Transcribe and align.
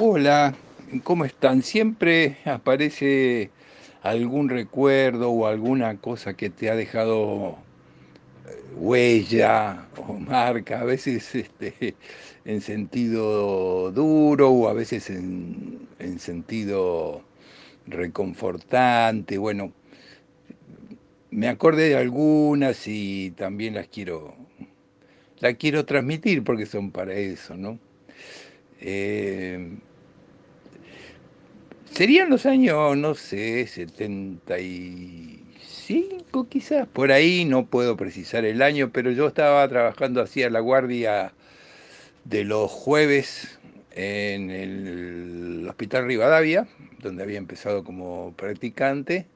Hola, 0.00 0.54
¿cómo 1.02 1.24
están? 1.24 1.62
Siempre 1.64 2.36
aparece 2.44 3.50
algún 4.00 4.48
recuerdo 4.48 5.28
o 5.32 5.48
alguna 5.48 5.96
cosa 5.96 6.34
que 6.34 6.50
te 6.50 6.70
ha 6.70 6.76
dejado 6.76 7.58
eh, 8.46 8.62
huella 8.76 9.88
o 9.96 10.12
marca, 10.20 10.82
a 10.82 10.84
veces 10.84 11.34
este, 11.34 11.96
en 12.44 12.60
sentido 12.60 13.90
duro 13.90 14.50
o 14.52 14.68
a 14.68 14.72
veces 14.72 15.10
en, 15.10 15.88
en 15.98 16.20
sentido 16.20 17.22
reconfortante. 17.88 19.36
Bueno, 19.36 19.72
me 21.32 21.48
acordé 21.48 21.88
de 21.88 21.96
algunas 21.96 22.86
y 22.86 23.32
también 23.32 23.74
las 23.74 23.88
quiero, 23.88 24.36
las 25.40 25.54
quiero 25.56 25.84
transmitir 25.84 26.44
porque 26.44 26.66
son 26.66 26.92
para 26.92 27.14
eso, 27.14 27.56
¿no? 27.56 27.80
Eh, 28.80 29.76
serían 31.92 32.30
los 32.30 32.46
años, 32.46 32.96
no 32.96 33.14
sé, 33.14 33.66
75 33.66 36.48
quizás, 36.48 36.86
por 36.86 37.12
ahí, 37.12 37.44
no 37.44 37.66
puedo 37.66 37.96
precisar 37.96 38.44
el 38.44 38.62
año, 38.62 38.90
pero 38.92 39.10
yo 39.10 39.26
estaba 39.26 39.66
trabajando 39.68 40.22
hacía 40.22 40.50
la 40.50 40.60
guardia 40.60 41.32
de 42.24 42.44
los 42.44 42.70
jueves 42.70 43.58
en 43.92 44.50
el 44.50 45.66
Hospital 45.68 46.06
Rivadavia, 46.06 46.68
donde 47.00 47.22
había 47.22 47.38
empezado 47.38 47.84
como 47.84 48.34
practicante 48.36 49.26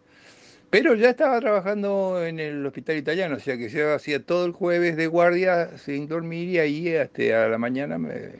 pero 0.73 0.95
ya 0.95 1.11
estaba 1.11 1.39
trabajando 1.39 2.25
en 2.25 2.41
el 2.41 2.65
hospital 2.65 2.97
italiano, 2.97 3.37
o 3.37 3.41
sea 3.41 3.59
que 3.59 3.69
yo 3.69 3.93
hacía 3.93 4.25
todo 4.25 4.47
el 4.47 4.53
jueves 4.53 4.97
de 4.97 5.07
guardia 5.07 5.77
sin 5.77 6.09
dormir 6.09 6.49
y 6.49 6.59
ahí 6.61 6.97
hasta 6.97 7.45
a 7.45 7.49
la 7.49 7.59
mañana 7.59 7.99
me 7.99 8.31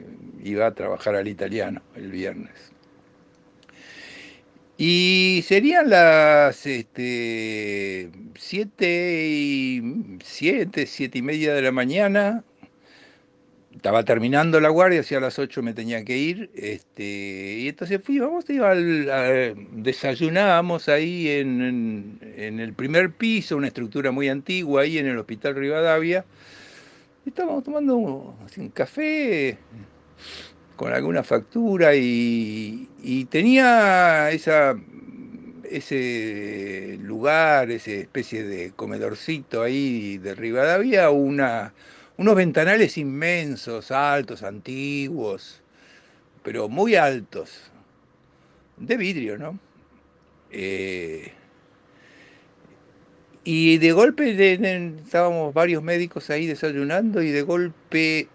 iba 0.43 0.65
a 0.65 0.73
trabajar 0.73 1.13
al 1.13 1.27
italiano 1.27 1.83
el 1.95 2.09
viernes. 2.09 2.72
Y 4.85 5.45
serían 5.47 5.89
las 5.89 6.65
este, 6.65 8.11
siete 8.35 9.29
y 9.29 9.81
siete, 10.21 10.87
siete 10.87 11.19
y 11.19 11.21
media 11.21 11.53
de 11.53 11.61
la 11.61 11.71
mañana, 11.71 12.43
estaba 13.73 14.03
terminando 14.03 14.59
la 14.59 14.67
guardia, 14.67 14.99
hacia 14.99 15.21
las 15.21 15.39
8 15.39 15.63
me 15.63 15.73
tenía 15.73 16.03
que 16.03 16.17
ir, 16.17 16.49
este, 16.53 17.59
y 17.59 17.69
entonces 17.69 18.01
fui, 18.03 18.19
vamos, 18.19 18.43
al, 18.49 19.55
desayunábamos 19.71 20.89
ahí 20.89 21.29
en, 21.29 22.19
el 22.35 22.73
primer 22.73 23.13
piso, 23.13 23.55
una 23.55 23.67
estructura 23.67 24.11
muy 24.11 24.27
antigua, 24.27 24.81
ahí 24.81 24.97
en 24.97 25.07
el 25.07 25.17
Hospital 25.17 25.55
Rivadavia, 25.55 26.25
estábamos 27.25 27.63
tomando 27.63 27.95
un 27.95 28.69
café 28.73 29.57
con 30.75 30.93
alguna 30.93 31.23
factura 31.23 31.95
y, 31.95 32.87
tenía 33.29 34.29
ese 34.31 34.75
lugar, 37.01 37.71
esa 37.71 37.91
especie 37.91 38.43
de 38.43 38.71
comedorcito 38.71 39.61
ahí 39.61 40.17
de 40.17 40.35
Rivadavia, 40.35 41.09
una 41.09 41.73
unos 42.17 42.35
ventanales 42.35 42.97
inmensos, 42.97 43.91
altos, 43.91 44.43
antiguos, 44.43 45.61
pero 46.43 46.69
muy 46.69 46.95
altos, 46.95 47.71
de 48.77 48.97
vidrio, 48.97 49.37
¿no? 49.37 49.59
Eh, 50.51 51.31
y 53.43 53.77
de 53.77 53.91
golpe 53.91 54.53
estábamos 55.03 55.53
varios 55.53 55.83
médicos 55.83 56.29
ahí 56.29 56.45
desayunando 56.45 57.21
y 57.21 57.31
de 57.31 57.41
golpe 57.41 58.27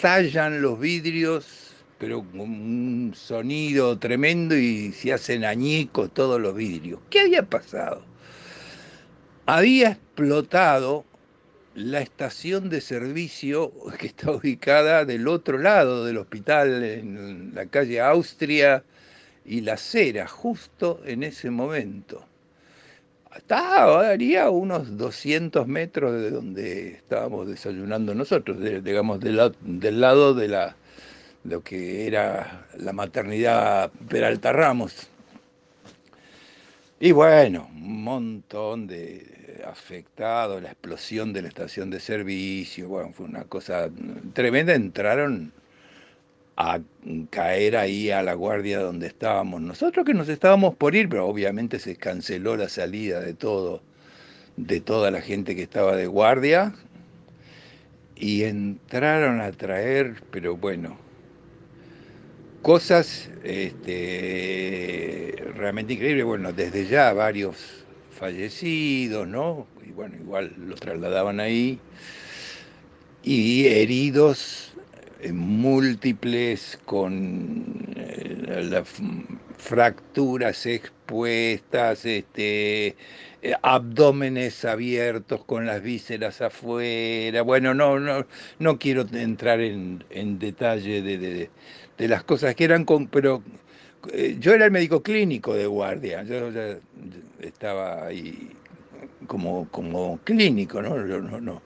estallan 0.00 0.62
los 0.62 0.80
vidrios, 0.80 1.74
pero 1.98 2.22
con 2.22 2.40
un 2.40 3.12
sonido 3.14 3.98
tremendo 3.98 4.56
y 4.56 4.92
se 4.92 5.12
hacen 5.12 5.44
añicos 5.44 6.10
todos 6.14 6.40
los 6.40 6.54
vidrios. 6.54 7.00
¿Qué 7.10 7.20
había 7.20 7.42
pasado? 7.42 8.02
Había 9.44 9.90
explotado 9.90 11.04
la 11.74 12.00
estación 12.00 12.70
de 12.70 12.80
servicio 12.80 13.72
que 13.98 14.06
está 14.06 14.30
ubicada 14.30 15.04
del 15.04 15.28
otro 15.28 15.58
lado 15.58 16.06
del 16.06 16.16
hospital, 16.16 16.82
en 16.82 17.54
la 17.54 17.66
calle 17.66 18.00
Austria 18.00 18.82
y 19.44 19.60
la 19.60 19.76
Cera, 19.76 20.26
justo 20.26 21.02
en 21.04 21.24
ese 21.24 21.50
momento. 21.50 22.26
Estaba, 23.36 24.08
haría 24.10 24.50
unos 24.50 24.96
200 24.96 25.66
metros 25.66 26.12
de 26.12 26.30
donde 26.30 26.88
estábamos 26.94 27.46
desayunando 27.46 28.14
nosotros, 28.14 28.58
digamos, 28.82 29.20
del, 29.20 29.36
lado 30.00 30.34
de 30.34 30.48
la, 30.48 30.76
lo 31.44 31.62
que 31.62 32.06
era 32.06 32.66
la 32.76 32.92
maternidad 32.92 33.90
Peralta 34.08 34.52
Ramos. 34.52 35.08
Y 36.98 37.12
bueno, 37.12 37.70
un 37.72 38.02
montón 38.02 38.86
de, 38.86 39.62
afectado, 39.66 40.60
la 40.60 40.70
explosión 40.70 41.32
de 41.32 41.42
la 41.42 41.48
estación 41.48 41.90
de 41.90 42.00
servicio, 42.00 42.88
bueno, 42.88 43.12
fue 43.12 43.26
una 43.26 43.44
cosa 43.44 43.88
tremenda, 44.32 44.74
entraron 44.74 45.52
a 46.62 46.78
caer 47.30 47.74
ahí 47.74 48.10
a 48.10 48.22
la 48.22 48.34
guardia 48.34 48.80
donde 48.80 49.06
estábamos 49.06 49.62
nosotros 49.62 50.04
que 50.04 50.12
nos 50.12 50.28
estábamos 50.28 50.74
por 50.74 50.94
ir, 50.94 51.08
pero 51.08 51.26
obviamente 51.26 51.78
se 51.78 51.96
canceló 51.96 52.54
la 52.54 52.68
salida 52.68 53.20
de 53.20 53.32
todo, 53.32 53.82
de 54.58 54.82
toda 54.82 55.10
la 55.10 55.22
gente 55.22 55.56
que 55.56 55.62
estaba 55.62 55.96
de 55.96 56.06
guardia 56.06 56.74
y 58.14 58.42
entraron 58.42 59.40
a 59.40 59.50
traer, 59.52 60.22
pero 60.30 60.54
bueno, 60.54 60.98
cosas 62.60 63.30
este, 63.42 65.34
realmente 65.56 65.94
increíbles, 65.94 66.26
bueno, 66.26 66.52
desde 66.52 66.86
ya 66.86 67.14
varios 67.14 67.86
fallecidos, 68.10 69.26
¿no? 69.26 69.66
Y 69.88 69.92
bueno, 69.92 70.16
igual 70.16 70.52
los 70.58 70.78
trasladaban 70.78 71.40
ahí. 71.40 71.80
Y 73.22 73.66
heridos 73.66 74.69
múltiples 75.32 76.78
con 76.84 77.64
eh, 77.96 78.66
las 78.70 78.88
fracturas 79.58 80.66
expuestas, 80.66 82.04
este, 82.06 82.96
eh, 83.42 83.54
abdómenes 83.62 84.64
abiertos 84.64 85.44
con 85.44 85.66
las 85.66 85.82
vísceras 85.82 86.40
afuera. 86.40 87.42
Bueno, 87.42 87.74
no, 87.74 87.98
no, 88.00 88.26
no 88.58 88.78
quiero 88.78 89.06
entrar 89.12 89.60
en, 89.60 90.04
detalle 90.38 91.02
de, 91.02 91.48
de, 91.98 92.08
las 92.08 92.24
cosas 92.24 92.54
que 92.54 92.64
eran, 92.64 92.84
con, 92.84 93.06
pero 93.06 93.42
eh, 94.12 94.36
yo 94.40 94.54
era 94.54 94.64
el 94.64 94.70
médico 94.70 95.02
clínico 95.02 95.54
de 95.54 95.66
guardia, 95.66 96.22
yo 96.22 96.50
estaba 97.40 98.06
ahí 98.06 98.50
como, 99.26 99.68
como 99.70 100.18
clínico, 100.24 100.80
¿no? 100.82 100.96
no, 100.96 101.40
no, 101.40 101.62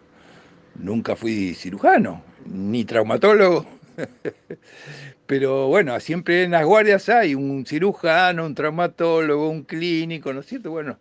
nunca 0.76 1.16
fui 1.16 1.54
cirujano, 1.54 2.22
ni 2.46 2.84
traumatólogo. 2.84 3.66
Pero 5.26 5.68
bueno, 5.68 5.98
siempre 6.00 6.44
en 6.44 6.52
las 6.52 6.64
guardias 6.64 7.08
hay 7.08 7.34
un 7.34 7.64
cirujano, 7.66 8.46
un 8.46 8.54
traumatólogo, 8.54 9.48
un 9.48 9.62
clínico, 9.62 10.32
¿no 10.32 10.40
es 10.40 10.46
cierto? 10.46 10.70
Bueno, 10.70 10.98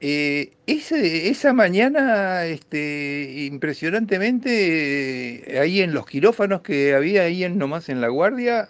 eh, 0.00 0.52
esa 0.66 1.52
mañana, 1.52 2.44
este, 2.46 3.46
impresionantemente, 3.46 5.58
ahí 5.60 5.80
en 5.80 5.94
los 5.94 6.06
quirófanos 6.06 6.62
que 6.62 6.94
había 6.94 7.22
ahí 7.22 7.44
en, 7.44 7.56
nomás 7.56 7.88
en 7.88 8.00
la 8.00 8.08
guardia, 8.08 8.68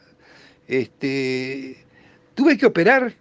este, 0.69 1.79
tuve 2.35 2.59
que 2.59 2.67
operar 2.67 3.15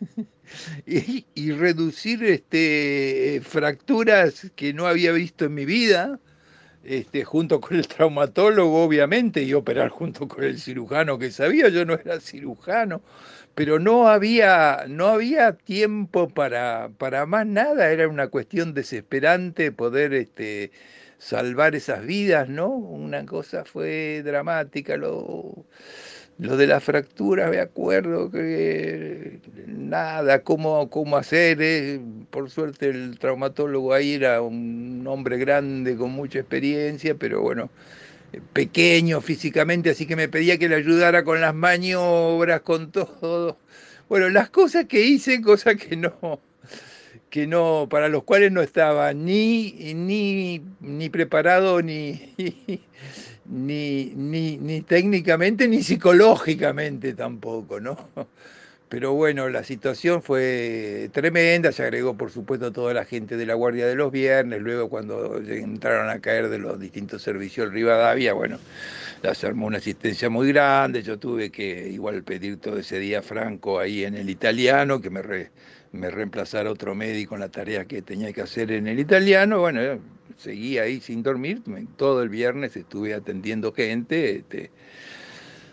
y, 0.86 1.52
reducir 1.52 2.24
este, 2.24 3.42
fracturas 3.44 4.50
que 4.56 4.72
no 4.72 4.86
había 4.86 5.12
visto 5.12 5.44
en 5.44 5.54
mi 5.54 5.66
vida, 5.66 6.18
este, 6.84 7.24
junto 7.24 7.60
con 7.60 7.76
el 7.76 7.86
traumatólogo, 7.88 8.82
obviamente, 8.82 9.42
y 9.42 9.54
operar 9.54 9.90
junto 9.90 10.28
con 10.28 10.44
el 10.44 10.58
cirujano 10.58 11.18
que 11.18 11.30
sabía, 11.30 11.68
yo 11.68 11.84
no 11.84 11.94
era 11.94 12.20
cirujano, 12.20 13.02
pero 13.54 13.78
no 13.78 14.08
había, 14.08 14.84
no 14.88 15.08
había 15.08 15.52
tiempo 15.54 16.28
para, 16.28 16.90
para 16.98 17.26
más 17.26 17.46
nada, 17.46 17.90
era 17.90 18.08
una 18.08 18.28
cuestión 18.28 18.74
desesperante 18.74 19.72
poder 19.72 20.14
este, 20.14 20.72
salvar 21.18 21.74
esas 21.74 22.04
vidas, 22.06 22.48
¿no? 22.48 22.68
Una 22.68 23.26
cosa 23.26 23.64
fue 23.64 24.22
dramática, 24.24 24.96
lo 24.96 25.66
lo 26.40 26.56
de 26.56 26.66
la 26.66 26.80
fractura, 26.80 27.50
me 27.50 27.58
acuerdo 27.58 28.30
que 28.30 29.40
nada, 29.66 30.42
cómo, 30.42 30.88
cómo 30.88 31.16
hacer. 31.18 31.58
Eh. 31.60 32.00
Por 32.30 32.50
suerte 32.50 32.88
el 32.88 33.18
traumatólogo 33.18 33.92
ahí 33.92 34.14
era 34.14 34.40
un 34.40 35.04
hombre 35.06 35.36
grande 35.36 35.96
con 35.96 36.12
mucha 36.12 36.38
experiencia, 36.38 37.14
pero 37.14 37.42
bueno, 37.42 37.70
pequeño 38.52 39.20
físicamente, 39.20 39.90
así 39.90 40.06
que 40.06 40.16
me 40.16 40.28
pedía 40.28 40.58
que 40.58 40.68
le 40.68 40.76
ayudara 40.76 41.24
con 41.24 41.40
las 41.40 41.54
maniobras, 41.54 42.62
con 42.62 42.90
todo. 42.90 43.58
Bueno, 44.08 44.28
las 44.30 44.48
cosas 44.50 44.86
que 44.86 45.04
hice, 45.04 45.42
cosas 45.42 45.76
que 45.76 45.96
no, 45.96 46.40
que 47.28 47.46
no, 47.46 47.86
para 47.90 48.08
los 48.08 48.24
cuales 48.24 48.50
no 48.50 48.62
estaba 48.62 49.12
ni, 49.12 49.72
ni, 49.94 50.62
ni 50.80 51.10
preparado 51.10 51.82
ni, 51.82 52.34
ni, 53.50 54.12
ni, 54.16 54.56
ni 54.58 54.82
técnicamente 54.82 55.66
ni 55.68 55.82
psicológicamente 55.82 57.14
tampoco, 57.14 57.80
¿no? 57.80 57.96
Pero 58.88 59.12
bueno, 59.12 59.48
la 59.48 59.62
situación 59.62 60.20
fue 60.20 61.10
tremenda, 61.12 61.70
se 61.70 61.84
agregó 61.84 62.16
por 62.16 62.32
supuesto 62.32 62.72
toda 62.72 62.92
la 62.92 63.04
gente 63.04 63.36
de 63.36 63.46
la 63.46 63.54
Guardia 63.54 63.86
de 63.86 63.94
los 63.94 64.10
Viernes, 64.10 64.60
luego 64.60 64.88
cuando 64.88 65.36
entraron 65.38 66.10
a 66.10 66.18
caer 66.18 66.48
de 66.48 66.58
los 66.58 66.80
distintos 66.80 67.22
servicios 67.22 67.72
Rivadavia, 67.72 68.32
bueno, 68.32 68.58
se 69.32 69.46
armó 69.46 69.66
una 69.66 69.78
asistencia 69.78 70.28
muy 70.28 70.48
grande, 70.48 71.04
yo 71.04 71.20
tuve 71.20 71.50
que 71.50 71.88
igual 71.88 72.24
pedir 72.24 72.56
todo 72.58 72.78
ese 72.78 72.98
día 72.98 73.22
Franco 73.22 73.78
ahí 73.78 74.04
en 74.04 74.16
el 74.16 74.28
italiano, 74.28 75.00
que 75.00 75.10
me, 75.10 75.22
me 75.92 76.10
reemplazara 76.10 76.68
otro 76.68 76.96
médico 76.96 77.36
en 77.36 77.42
la 77.42 77.48
tarea 77.48 77.84
que 77.84 78.02
tenía 78.02 78.32
que 78.32 78.42
hacer 78.42 78.72
en 78.72 78.88
el 78.88 78.98
italiano, 78.98 79.60
bueno, 79.60 80.00
seguí 80.36 80.78
ahí 80.78 81.00
sin 81.00 81.22
dormir, 81.22 81.62
todo 81.96 82.22
el 82.22 82.28
viernes 82.28 82.76
estuve 82.76 83.14
atendiendo 83.14 83.72
gente, 83.72 84.36
este, 84.36 84.70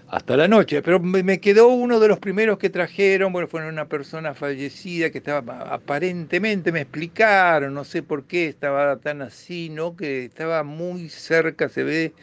hasta 0.10 0.38
la 0.38 0.48
noche, 0.48 0.82
pero 0.82 1.00
me 1.02 1.40
quedó 1.42 1.68
uno 1.68 2.00
de 2.00 2.08
los 2.08 2.20
primeros 2.20 2.58
que 2.58 2.70
trajeron, 2.70 3.34
bueno, 3.34 3.48
fue 3.50 3.68
una 3.68 3.90
persona 3.90 4.34
fallecida 4.34 5.10
que 5.10 5.18
estaba, 5.18 5.74
aparentemente 5.74 6.72
me 6.72 6.82
explicaron, 6.82 7.74
no 7.74 7.84
sé 7.84 8.04
por 8.04 8.24
qué 8.24 8.48
estaba 8.48 8.98
tan 8.98 9.22
así, 9.22 9.70
¿no? 9.70 9.98
Que 9.98 10.26
estaba 10.26 10.64
muy 10.64 11.10
cerca, 11.10 11.68
se 11.68 11.84
ve, 11.84 12.14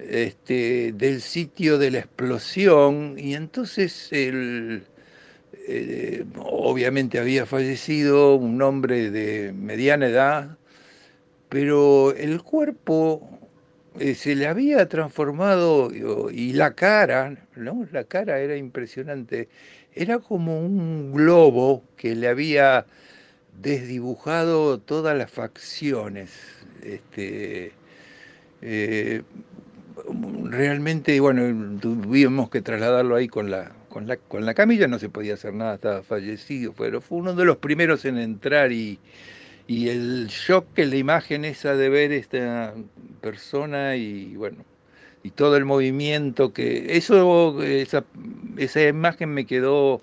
este, 0.00 0.92
del 0.92 1.20
sitio 1.20 1.78
de 1.78 1.92
la 1.92 1.98
explosión, 2.00 3.14
y 3.16 3.34
entonces 3.34 4.08
el, 4.10 4.82
eh, 5.68 6.24
obviamente 6.36 7.18
había 7.20 7.46
fallecido 7.46 8.34
un 8.34 8.60
hombre 8.60 9.10
de 9.10 9.52
mediana 9.52 10.08
edad, 10.08 10.58
pero 11.54 12.12
el 12.16 12.42
cuerpo 12.42 13.30
eh, 14.00 14.16
se 14.16 14.34
le 14.34 14.48
había 14.48 14.88
transformado 14.88 15.88
y 16.32 16.52
la 16.52 16.74
cara. 16.74 17.36
La 17.92 18.02
cara 18.02 18.40
era 18.40 18.56
impresionante. 18.56 19.48
Era 19.92 20.18
como 20.18 20.58
un 20.58 21.12
globo 21.12 21.84
que 21.96 22.16
le 22.16 22.26
había 22.26 22.86
desdibujado 23.62 24.80
todas 24.80 25.16
las 25.16 25.30
facciones. 25.30 26.32
Este, 26.82 27.70
eh, 28.60 29.22
realmente, 30.46 31.20
bueno, 31.20 31.78
tuvimos 31.78 32.50
que 32.50 32.62
trasladarlo 32.62 33.14
ahí 33.14 33.28
con 33.28 33.52
la, 33.52 33.70
con 33.90 34.44
la 34.44 34.54
camilla, 34.54 34.88
no 34.88 34.98
se 34.98 35.08
podía 35.08 35.34
hacer 35.34 35.54
nada, 35.54 35.76
estaba 35.76 36.02
fallecido, 36.02 36.72
pero 36.76 37.00
fue 37.00 37.18
uno 37.18 37.32
de 37.32 37.44
los 37.44 37.58
primeros 37.58 38.04
en 38.06 38.18
entrar 38.18 38.72
y, 38.72 38.98
y 39.66 39.88
el 39.88 40.26
shock 40.28 40.66
que 40.74 40.86
la 40.86 40.96
imagen 40.96 41.44
esa 41.44 41.74
de 41.74 41.88
ver 41.88 42.12
esta 42.12 42.74
persona 43.20 43.96
y 43.96 44.36
bueno, 44.36 44.64
y 45.22 45.30
todo 45.30 45.56
el 45.56 45.64
movimiento 45.64 46.52
que 46.52 46.96
eso 46.96 47.62
esa, 47.62 48.04
esa 48.58 48.82
imagen 48.82 49.30
me 49.30 49.46
quedó 49.46 50.00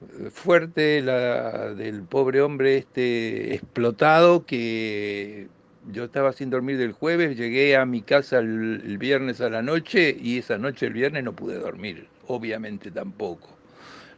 eh, 0.00 0.30
fuerte 0.30 1.02
la 1.02 1.74
del 1.74 2.02
pobre 2.02 2.40
hombre 2.40 2.78
este 2.78 3.54
explotado 3.54 4.46
que 4.46 5.48
yo 5.90 6.04
estaba 6.04 6.32
sin 6.32 6.50
dormir 6.50 6.78
del 6.78 6.92
jueves, 6.92 7.36
llegué 7.36 7.76
a 7.76 7.86
mi 7.86 8.02
casa 8.02 8.38
el, 8.38 8.82
el 8.84 8.98
viernes 8.98 9.40
a 9.40 9.50
la 9.50 9.62
noche 9.62 10.16
y 10.18 10.38
esa 10.38 10.58
noche 10.58 10.86
el 10.86 10.92
viernes 10.92 11.24
no 11.24 11.32
pude 11.34 11.58
dormir, 11.58 12.08
obviamente 12.26 12.90
tampoco, 12.90 13.48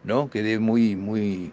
¿no? 0.05 0.31
Quedé 0.31 0.58
muy 0.58 0.96
muy 0.96 1.52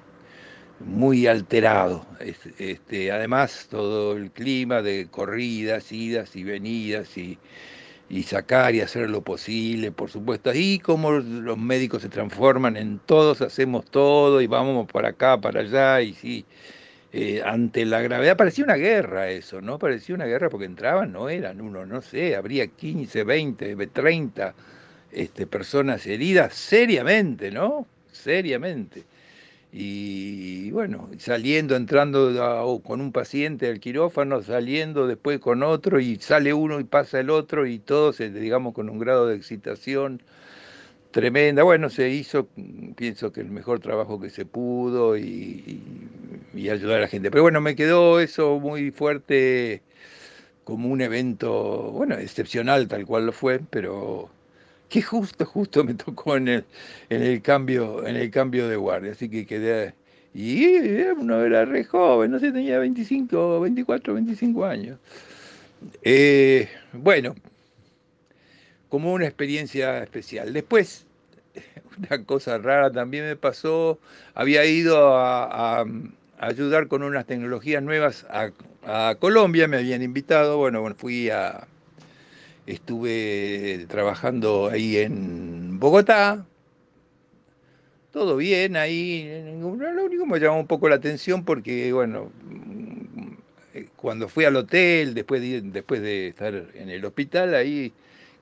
muy 0.80 1.28
alterado. 1.28 2.06
Este, 2.20 3.12
además, 3.12 3.68
todo 3.70 4.16
el 4.16 4.32
clima 4.32 4.82
de 4.82 5.08
corridas, 5.10 5.92
idas 5.92 6.36
y 6.36 6.44
venidas 6.44 7.18
y, 7.18 7.38
sacar 8.24 8.74
y 8.76 8.82
hacer 8.82 9.10
lo 9.10 9.22
posible, 9.22 9.92
por 9.92 10.10
supuesto. 10.10 10.52
Y 10.54 10.80
como 10.80 11.12
los 11.12 11.58
médicos 11.58 12.02
se 12.04 12.10
transforman 12.10 12.78
en 12.78 13.00
todos, 13.00 13.42
hacemos 13.42 13.86
todo 13.86 14.42
y 14.42 14.48
vamos 14.48 14.90
para 14.92 15.10
acá, 15.10 15.40
para 15.40 15.62
allá. 15.62 16.02
Y 16.02 16.14
sí, 16.14 16.46
eh, 17.14 17.42
ante 17.46 17.86
la 17.86 18.02
gravedad, 18.02 18.38
parecía 18.38 18.64
una 18.66 18.76
guerra 18.76 19.30
eso, 19.30 19.62
¿no? 19.62 19.80
Parecía 19.80 20.16
una 20.16 20.26
guerra 20.26 20.50
porque 20.50 20.66
entraban, 20.66 21.12
no 21.12 21.30
eran 21.30 21.62
uno, 21.62 21.86
no 21.86 22.02
sé, 22.02 22.36
habría 22.36 22.68
15, 22.68 23.24
20, 23.24 23.88
30 23.88 24.56
este, 25.12 25.48
personas 25.48 26.06
heridas 26.06 26.54
seriamente, 26.54 27.52
¿no? 27.52 27.88
Seriamente 28.12 29.06
y 29.72 30.72
bueno, 30.72 31.10
saliendo, 31.18 31.76
entrando 31.76 32.82
con 32.84 33.02
un 33.02 33.12
paciente 33.12 33.68
al 33.68 33.80
quirófano, 33.80 34.42
saliendo 34.42 35.08
después 35.08 35.40
con 35.40 35.64
otro 35.64 36.00
y 36.00 36.18
sale 36.18 36.54
uno 36.54 36.80
y 36.80 36.84
pasa 36.86 37.20
el 37.20 37.30
otro 37.30 37.68
y 37.68 37.80
todos, 37.80 38.18
digamos, 38.18 38.74
con 38.74 38.90
un 38.90 39.00
grado 39.00 39.28
de 39.28 39.36
excitación 39.36 40.24
tremenda. 41.12 41.64
Bueno, 41.64 41.90
se 41.90 42.10
hizo, 42.10 42.48
pienso 42.96 43.32
que 43.32 43.42
el 43.42 43.50
mejor 43.50 43.80
trabajo 43.80 44.20
que 44.20 44.30
se 44.30 44.46
pudo 44.46 45.18
y, 45.18 45.82
y 46.54 46.70
ayudar 46.70 46.98
a 47.00 47.02
la 47.02 47.08
gente. 47.08 47.32
Pero 47.32 47.44
bueno, 47.44 47.62
me 47.62 47.76
quedó 47.76 48.20
eso 48.20 48.60
muy 48.60 48.92
fuerte 48.92 49.82
como 50.64 50.90
un 50.90 51.02
evento, 51.02 51.92
bueno, 51.92 52.16
excepcional 52.16 52.88
tal 52.88 53.06
cual 53.06 53.26
lo 53.28 53.32
fue, 53.32 53.60
pero 53.70 54.30
que 54.90 55.02
justo, 55.02 55.46
justo 55.46 55.84
me 55.84 55.94
tocó 55.94 56.38
en 56.38 56.48
el, 56.48 56.66
en 57.10 57.22
el, 57.22 57.42
cambio, 57.42 58.06
en 58.08 58.16
el 58.16 58.32
cambio 58.32 58.68
de 58.68 58.76
guardia, 58.76 59.12
así 59.12 59.30
que 59.30 59.46
quedé... 59.46 59.94
Y 60.34 60.66
uno 61.18 61.44
era 61.44 61.66
re 61.66 61.84
joven, 61.84 62.30
no 62.32 62.40
sé, 62.40 62.52
tenía 62.52 62.78
25, 62.78 63.60
24, 63.62 64.14
25 64.14 64.66
años. 64.66 65.00
Eh, 66.04 66.70
bueno, 66.94 67.36
como 68.90 69.14
una 69.14 69.26
experiencia 69.26 70.04
especial. 70.04 70.54
Después, 70.54 71.06
una 71.98 72.24
cosa 72.24 72.60
rara 72.60 72.92
también 72.92 73.26
me 73.26 73.36
pasó, 73.36 74.00
había 74.36 74.64
ido 74.66 75.18
a, 75.18 75.86
ayudar 76.38 76.88
con 76.88 77.02
unas 77.02 77.26
tecnologías 77.26 77.82
nuevas 77.82 78.28
a, 78.30 78.52
a 78.86 79.16
Colombia, 79.16 79.68
me 79.68 79.78
habían 79.78 80.04
invitado, 80.04 80.58
bueno, 80.58 80.82
bueno 80.82 80.96
fui 81.00 81.32
a, 81.32 81.68
estuve 82.68 83.86
trabajando 83.88 84.68
ahí 84.68 84.98
en 84.98 85.80
Bogotá, 85.80 86.46
todo 88.12 88.36
bien 88.36 88.76
ahí, 88.76 89.58
lo 89.60 89.68
único 89.68 90.26
que 90.26 90.30
me 90.30 90.40
llamó 90.40 90.60
un 90.60 90.68
poco 90.68 90.90
la 90.90 90.96
atención 90.96 91.46
porque, 91.46 91.94
bueno, 91.94 92.30
cuando 93.96 94.28
fui 94.28 94.44
al 94.44 94.56
hotel, 94.58 95.14
después 95.14 95.42
de, 95.42 95.62
después 95.62 96.02
de 96.02 96.28
estar 96.28 96.54
en 96.74 96.90
el 96.90 97.06
hospital, 97.06 97.56
ahí, 97.56 97.94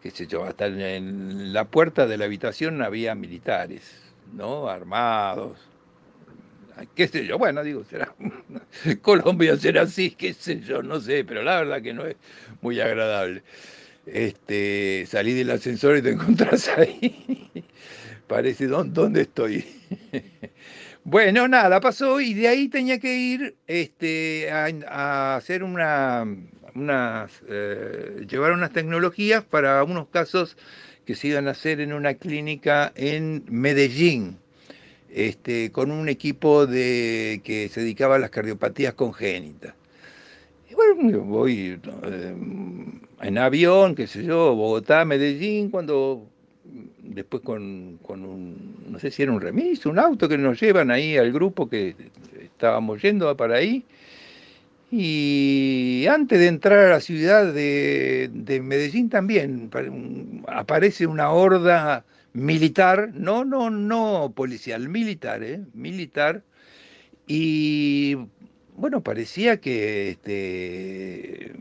qué 0.01 0.10
sé 0.10 0.25
yo, 0.25 0.44
hasta 0.44 0.66
en 0.68 1.54
la 1.54 1.66
puerta 1.66 2.07
de 2.07 2.18
la 2.18 2.25
habitación 2.25 2.81
había 2.81 3.13
militares, 3.13 3.95
¿no? 4.33 4.69
Armados, 4.69 5.59
qué 6.95 7.07
sé 7.07 7.28
yo, 7.28 7.38
bueno, 7.38 7.64
digo, 7.64 7.83
será, 7.83 8.16
Colombia 9.04 9.56
será 9.57 9.83
así, 9.83 10.11
qué 10.11 10.33
sé 10.33 10.61
yo, 10.61 10.81
no 10.81 10.99
sé, 10.99 11.23
pero 11.26 11.44
la 11.44 11.57
verdad 11.57 11.81
que 11.83 11.94
no 11.94 12.06
es 12.07 12.16
muy 12.61 12.80
agradable 12.80 13.44
este, 14.06 15.06
salí 15.07 15.33
del 15.33 15.52
ascensor 15.52 15.97
y 15.97 16.02
te 16.02 16.09
encontrás 16.12 16.69
ahí. 16.69 17.52
Parece, 18.28 18.68
¿dónde 18.68 19.21
estoy? 19.21 19.66
bueno, 21.04 21.47
nada, 21.47 21.80
pasó 21.80 22.19
y 22.19 22.33
de 22.33 22.47
ahí 22.47 22.68
tenía 22.68 23.00
que 23.00 23.16
ir 23.16 23.56
este, 23.68 24.50
a, 24.52 25.35
hacer 25.35 25.64
una, 25.64 26.26
unas, 26.74 27.31
eh, 27.47 28.26
llevar 28.28 28.52
unas 28.54 28.71
tecnologías 28.71 29.44
para 29.44 29.83
unos 29.83 30.07
casos 30.07 30.57
que 31.06 31.16
se 31.16 31.28
iban 31.28 31.47
a 31.47 31.52
hacer 31.52 31.81
en 31.81 31.94
una 31.94 32.16
clínica 32.16 32.92
en 32.95 33.44
Medellín. 33.47 34.40
Este, 35.16 35.71
con 35.71 35.92
un 35.92 36.09
equipo 36.09 36.68
de, 36.68 37.40
que 37.45 37.69
se 37.69 37.80
dedicaba 37.80 38.16
a 38.16 38.19
las 38.19 38.31
cardiopatías 38.31 38.95
congénitas. 38.95 39.74
Y 40.69 40.74
bueno, 40.74 41.19
voy 41.22 41.80
eh, 42.04 42.36
en 43.22 43.38
avión, 43.38 43.95
qué 43.95 44.07
sé 44.07 44.24
yo, 44.24 44.56
Bogotá, 44.56 45.06
Medellín, 45.06 45.69
cuando 45.69 46.28
después 47.04 47.44
con, 47.44 48.00
un, 48.07 48.76
no 48.90 49.00
sé 49.00 49.12
si 49.12 49.24
era 49.24 49.31
un 49.31 49.42
remis, 49.42 49.86
un 49.86 50.00
auto 50.00 50.28
que 50.28 50.38
nos 50.38 50.60
llevan 50.60 50.92
ahí 50.92 51.18
al 51.18 51.31
grupo 51.31 51.69
que 51.69 51.95
estábamos 52.42 53.02
yendo 53.02 53.36
para 53.38 53.57
ahí. 53.57 53.84
Y 54.92 56.06
antes 56.10 56.40
de 56.40 56.48
entrar 56.48 56.80
a 56.80 56.90
la 56.90 57.00
ciudad 57.02 57.54
de, 57.54 58.30
Medellín 58.64 59.10
también 59.10 59.69
aparece 60.48 61.07
una 61.07 61.31
horda 61.31 62.06
militar, 62.34 63.12
no, 63.14 63.45
no, 63.45 63.69
no 63.69 64.31
policial, 64.36 64.88
militar, 64.90 65.44
¿eh? 65.44 65.62
militar, 65.74 66.44
y 67.28 68.18
bueno, 68.77 69.01
parecía 69.01 69.59
que 69.61 70.09
este, 70.09 71.53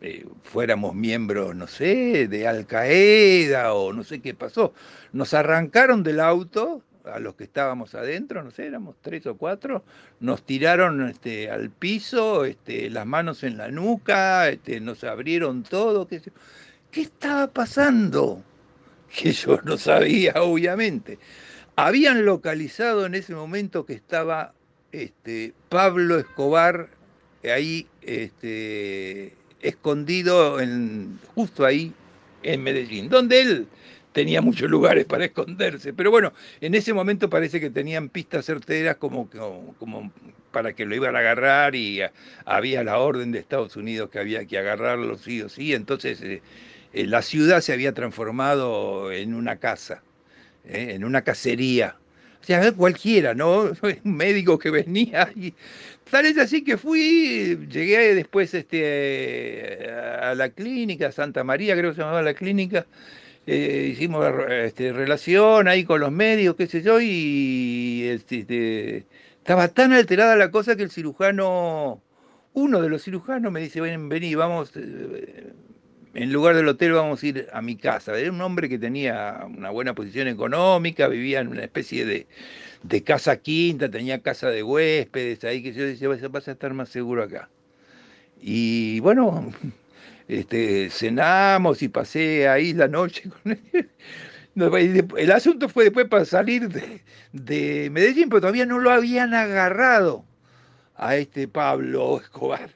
eh, 0.00 0.26
fuéramos 0.42 0.94
miembros, 0.94 1.54
no 1.54 1.66
sé, 1.66 2.26
de 2.28 2.48
Al 2.48 2.66
Qaeda 2.66 3.74
o 3.74 3.92
no 3.92 4.04
sé 4.04 4.20
qué 4.20 4.34
pasó. 4.34 4.72
Nos 5.12 5.34
arrancaron 5.34 6.02
del 6.02 6.20
auto 6.20 6.82
a 7.04 7.18
los 7.18 7.34
que 7.34 7.44
estábamos 7.44 7.94
adentro, 7.94 8.42
no 8.42 8.50
sé, 8.50 8.66
éramos 8.66 8.96
tres 9.00 9.26
o 9.26 9.36
cuatro, 9.36 9.84
nos 10.20 10.44
tiraron 10.44 11.08
este, 11.08 11.50
al 11.50 11.70
piso, 11.70 12.44
este, 12.44 12.90
las 12.90 13.06
manos 13.06 13.42
en 13.42 13.56
la 13.56 13.70
nuca, 13.70 14.46
nos 14.80 15.04
abrieron 15.04 15.62
todo, 15.62 16.06
¿qué 16.06 16.20
estaba 17.00 17.46
pasando? 17.48 18.42
Que 19.10 19.32
yo 19.32 19.60
no 19.64 19.76
sabía, 19.76 20.34
obviamente. 20.36 21.18
Habían 21.74 22.24
localizado 22.24 23.06
en 23.06 23.16
ese 23.16 23.34
momento 23.34 23.84
que 23.84 23.94
estaba 23.94 24.54
este, 24.92 25.52
Pablo 25.68 26.18
Escobar 26.18 26.88
ahí 27.44 27.86
este, 28.02 29.34
escondido 29.60 30.60
en, 30.60 31.18
justo 31.34 31.64
ahí 31.64 31.92
en 32.42 32.62
Medellín, 32.62 33.08
donde 33.08 33.40
él 33.40 33.68
tenía 34.12 34.40
muchos 34.40 34.70
lugares 34.70 35.04
para 35.04 35.24
esconderse. 35.24 35.92
Pero 35.92 36.10
bueno, 36.10 36.32
en 36.60 36.74
ese 36.74 36.92
momento 36.92 37.30
parece 37.30 37.60
que 37.60 37.70
tenían 37.70 38.08
pistas 38.08 38.44
certeras 38.46 38.96
como, 38.96 39.28
para 40.50 40.72
que 40.74 40.84
lo 40.86 40.94
iban 40.94 41.16
a 41.16 41.20
agarrar 41.20 41.74
y 41.74 42.00
había 42.44 42.82
la 42.82 42.98
orden 42.98 43.32
de 43.32 43.38
Estados 43.38 43.76
Unidos 43.76 44.10
que 44.10 44.18
había 44.18 44.44
que 44.46 44.58
agarrarlo 44.58 45.16
sí 45.18 45.42
o 45.42 45.48
sí. 45.48 45.74
Entonces 45.74 46.20
eh, 46.22 46.42
eh, 46.92 47.06
la 47.06 47.22
ciudad 47.22 47.60
se 47.60 47.72
había 47.72 47.92
transformado 47.92 49.12
en 49.12 49.34
una 49.34 49.56
casa, 49.56 50.02
eh, 50.64 50.92
en 50.94 51.04
una 51.04 51.22
cacería. 51.22 51.96
O 52.42 52.44
sea, 52.44 52.72
cualquiera, 52.72 53.34
¿no? 53.34 53.72
Un 54.04 54.16
médico 54.16 54.58
que 54.58 54.70
venía 54.70 55.30
y 55.36 55.54
tal 56.10 56.26
es 56.26 56.38
así 56.38 56.64
que 56.64 56.76
fui, 56.76 57.58
llegué 57.70 58.14
después 58.14 58.52
este, 58.54 59.88
a 59.90 60.34
la 60.34 60.50
clínica, 60.50 61.12
Santa 61.12 61.44
María 61.44 61.76
creo 61.76 61.90
que 61.90 61.96
se 61.96 62.00
llamaba 62.02 62.22
la 62.22 62.34
clínica, 62.34 62.86
eh, 63.46 63.90
hicimos 63.92 64.26
este, 64.48 64.92
relación 64.92 65.68
ahí 65.68 65.84
con 65.84 66.00
los 66.00 66.12
médicos, 66.12 66.56
qué 66.56 66.66
sé 66.66 66.82
yo, 66.82 67.00
y 67.00 68.04
este, 68.08 68.40
este, 68.40 69.06
estaba 69.38 69.68
tan 69.68 69.92
alterada 69.92 70.36
la 70.36 70.50
cosa 70.50 70.76
que 70.76 70.82
el 70.82 70.90
cirujano, 70.90 72.02
uno 72.54 72.82
de 72.82 72.88
los 72.88 73.02
cirujanos 73.04 73.52
me 73.52 73.60
dice, 73.60 73.80
ven, 73.80 74.08
vení, 74.08 74.34
vamos, 74.34 74.72
eh, 74.76 75.52
en 76.14 76.32
lugar 76.32 76.56
del 76.56 76.68
hotel 76.68 76.92
vamos 76.92 77.22
a 77.22 77.26
ir 77.26 77.48
a 77.52 77.62
mi 77.62 77.76
casa. 77.76 78.18
Era 78.18 78.30
un 78.30 78.40
hombre 78.40 78.68
que 78.68 78.78
tenía 78.78 79.46
una 79.46 79.70
buena 79.70 79.94
posición 79.94 80.28
económica, 80.28 81.08
vivía 81.08 81.40
en 81.40 81.48
una 81.48 81.62
especie 81.62 82.04
de, 82.04 83.02
casa 83.04 83.36
quinta, 83.36 83.90
tenía 83.90 84.20
casa 84.20 84.48
de 84.48 84.62
huéspedes, 84.62 85.44
ahí 85.44 85.62
que 85.62 85.72
yo 85.72 85.84
decía, 85.84 86.08
vas 86.08 86.48
a 86.48 86.52
estar 86.52 86.74
más 86.74 86.88
seguro 86.88 87.22
acá. 87.22 87.48
Y 88.40 89.00
bueno, 89.00 89.52
este, 90.28 90.90
cenamos 90.90 91.82
y 91.82 91.88
pasé 91.88 92.48
ahí 92.48 92.72
la 92.72 92.88
noche 92.88 93.28
con 93.28 93.52
él. 93.52 93.90
El 95.16 95.30
asunto 95.30 95.68
fue 95.68 95.84
después 95.84 96.06
para 96.08 96.24
salir 96.24 96.68
de 97.32 97.88
Medellín, 97.90 98.28
pero 98.28 98.40
todavía 98.40 98.66
no 98.66 98.78
lo 98.78 98.90
habían 98.90 99.32
agarrado 99.32 100.24
a 100.96 101.16
este 101.16 101.48
Pablo 101.48 102.20
Escobar. 102.20 102.70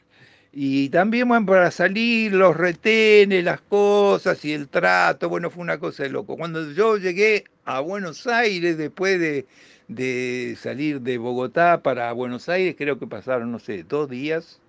Y 0.57 0.89
también, 0.91 1.27
bueno, 1.29 1.47
para 1.47 1.71
salir, 1.73 2.33
los 2.33 2.57
retenes, 2.57 3.43
las 3.45 3.61
cosas 3.61 4.45
y 4.45 4.53
el 4.53 4.69
trato, 4.69 5.29
bueno, 5.29 5.51
fue 5.51 5.63
una 5.63 5.79
cosa 5.81 6.05
de 6.05 6.11
loco. 6.11 6.37
Cuando 6.37 6.71
yo 6.73 6.97
llegué 6.97 7.45
a 7.65 7.81
Buenos 7.81 8.27
Aires, 8.29 8.79
después 8.79 9.19
de, 9.19 9.47
de 9.89 10.57
salir 10.57 11.01
de 11.01 11.19
Bogotá 11.19 11.83
para 11.83 12.13
Buenos 12.13 12.49
Aires, 12.49 12.77
creo 12.79 13.01
que 13.01 13.07
pasaron, 13.09 13.51
no 13.51 13.59
sé, 13.59 13.83
dos 13.83 14.09
días, 14.09 14.61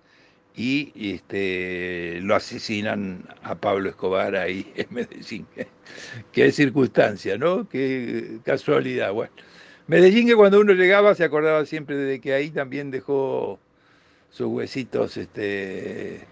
y 0.56 0.92
este, 0.96 2.20
lo 2.22 2.34
asesinan 2.34 3.24
a 3.42 3.54
Pablo 3.56 3.88
Escobar 3.90 4.34
ahí 4.36 4.72
en 4.76 4.86
Medellín. 4.90 5.46
Qué 6.32 6.50
circunstancia, 6.52 7.38
¿no? 7.38 7.68
Qué 7.68 8.40
casualidad. 8.44 9.12
Bueno, 9.12 9.32
Medellín 9.86 10.26
que 10.26 10.34
cuando 10.36 10.60
uno 10.60 10.72
llegaba 10.72 11.14
se 11.14 11.24
acordaba 11.24 11.64
siempre 11.66 11.96
de 11.96 12.20
que 12.20 12.34
ahí 12.34 12.50
también 12.50 12.90
dejó 12.90 13.60
sus 14.30 14.46
huesitos, 14.48 15.16
este, 15.16 16.26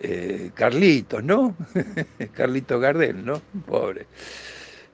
eh, 0.00 0.50
Carlitos, 0.54 1.22
¿no? 1.22 1.56
Carlito 2.34 2.80
Gardel, 2.80 3.24
¿no? 3.24 3.40
Pobre. 3.66 4.06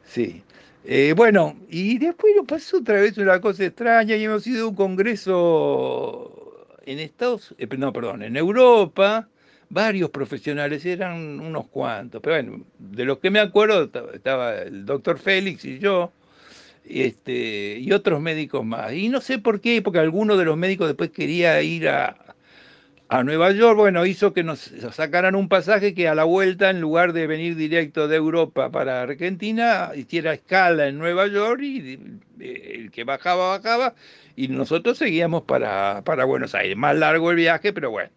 Sí. 0.04 0.42
Eh, 0.84 1.12
bueno, 1.16 1.56
y 1.68 1.98
después 1.98 2.34
nos 2.36 2.46
pasó 2.46 2.78
otra 2.78 3.00
vez 3.00 3.18
una 3.18 3.40
cosa 3.40 3.64
extraña 3.64 4.16
y 4.16 4.24
hemos 4.24 4.46
ido 4.46 4.66
a 4.66 4.68
un 4.68 4.74
congreso 4.74 6.66
en 6.86 6.98
Estados, 6.98 7.54
eh, 7.58 7.68
no, 7.76 7.92
perdón, 7.92 8.22
en 8.22 8.36
Europa, 8.36 9.28
varios 9.68 10.10
profesionales, 10.10 10.86
eran 10.86 11.40
unos 11.40 11.68
cuantos, 11.68 12.22
pero 12.22 12.36
bueno, 12.36 12.64
de 12.78 13.04
los 13.04 13.18
que 13.18 13.30
me 13.30 13.40
acuerdo 13.40 13.90
estaba 14.14 14.56
el 14.62 14.86
doctor 14.86 15.18
Félix 15.18 15.64
y 15.66 15.78
yo, 15.78 16.12
este, 16.84 17.78
y 17.78 17.92
otros 17.92 18.20
médicos 18.20 18.64
más. 18.64 18.92
Y 18.92 19.08
no 19.08 19.20
sé 19.20 19.38
por 19.38 19.60
qué, 19.60 19.82
porque 19.82 19.98
alguno 19.98 20.36
de 20.36 20.44
los 20.44 20.56
médicos 20.56 20.88
después 20.88 21.10
quería 21.10 21.60
ir 21.62 21.88
a, 21.88 22.16
a 23.08 23.24
Nueva 23.24 23.52
York, 23.52 23.76
bueno, 23.78 24.04
hizo 24.04 24.34
que 24.34 24.42
nos 24.42 24.70
sacaran 24.92 25.34
un 25.34 25.48
pasaje 25.48 25.94
que 25.94 26.08
a 26.08 26.14
la 26.14 26.24
vuelta, 26.24 26.68
en 26.70 26.80
lugar 26.80 27.14
de 27.14 27.26
venir 27.26 27.56
directo 27.56 28.06
de 28.06 28.16
Europa 28.16 28.70
para 28.70 29.02
Argentina, 29.02 29.92
hiciera 29.96 30.34
escala 30.34 30.88
en 30.88 30.98
Nueva 30.98 31.26
York 31.26 31.60
y 31.62 31.98
eh, 32.40 32.72
el 32.74 32.90
que 32.90 33.04
bajaba, 33.04 33.48
bajaba, 33.48 33.94
y 34.36 34.48
nosotros 34.48 34.98
seguíamos 34.98 35.42
para, 35.42 36.02
para 36.04 36.24
Buenos 36.26 36.54
Aires. 36.54 36.76
Más 36.76 36.96
largo 36.96 37.30
el 37.30 37.36
viaje, 37.36 37.72
pero 37.72 37.90
bueno. 37.90 38.10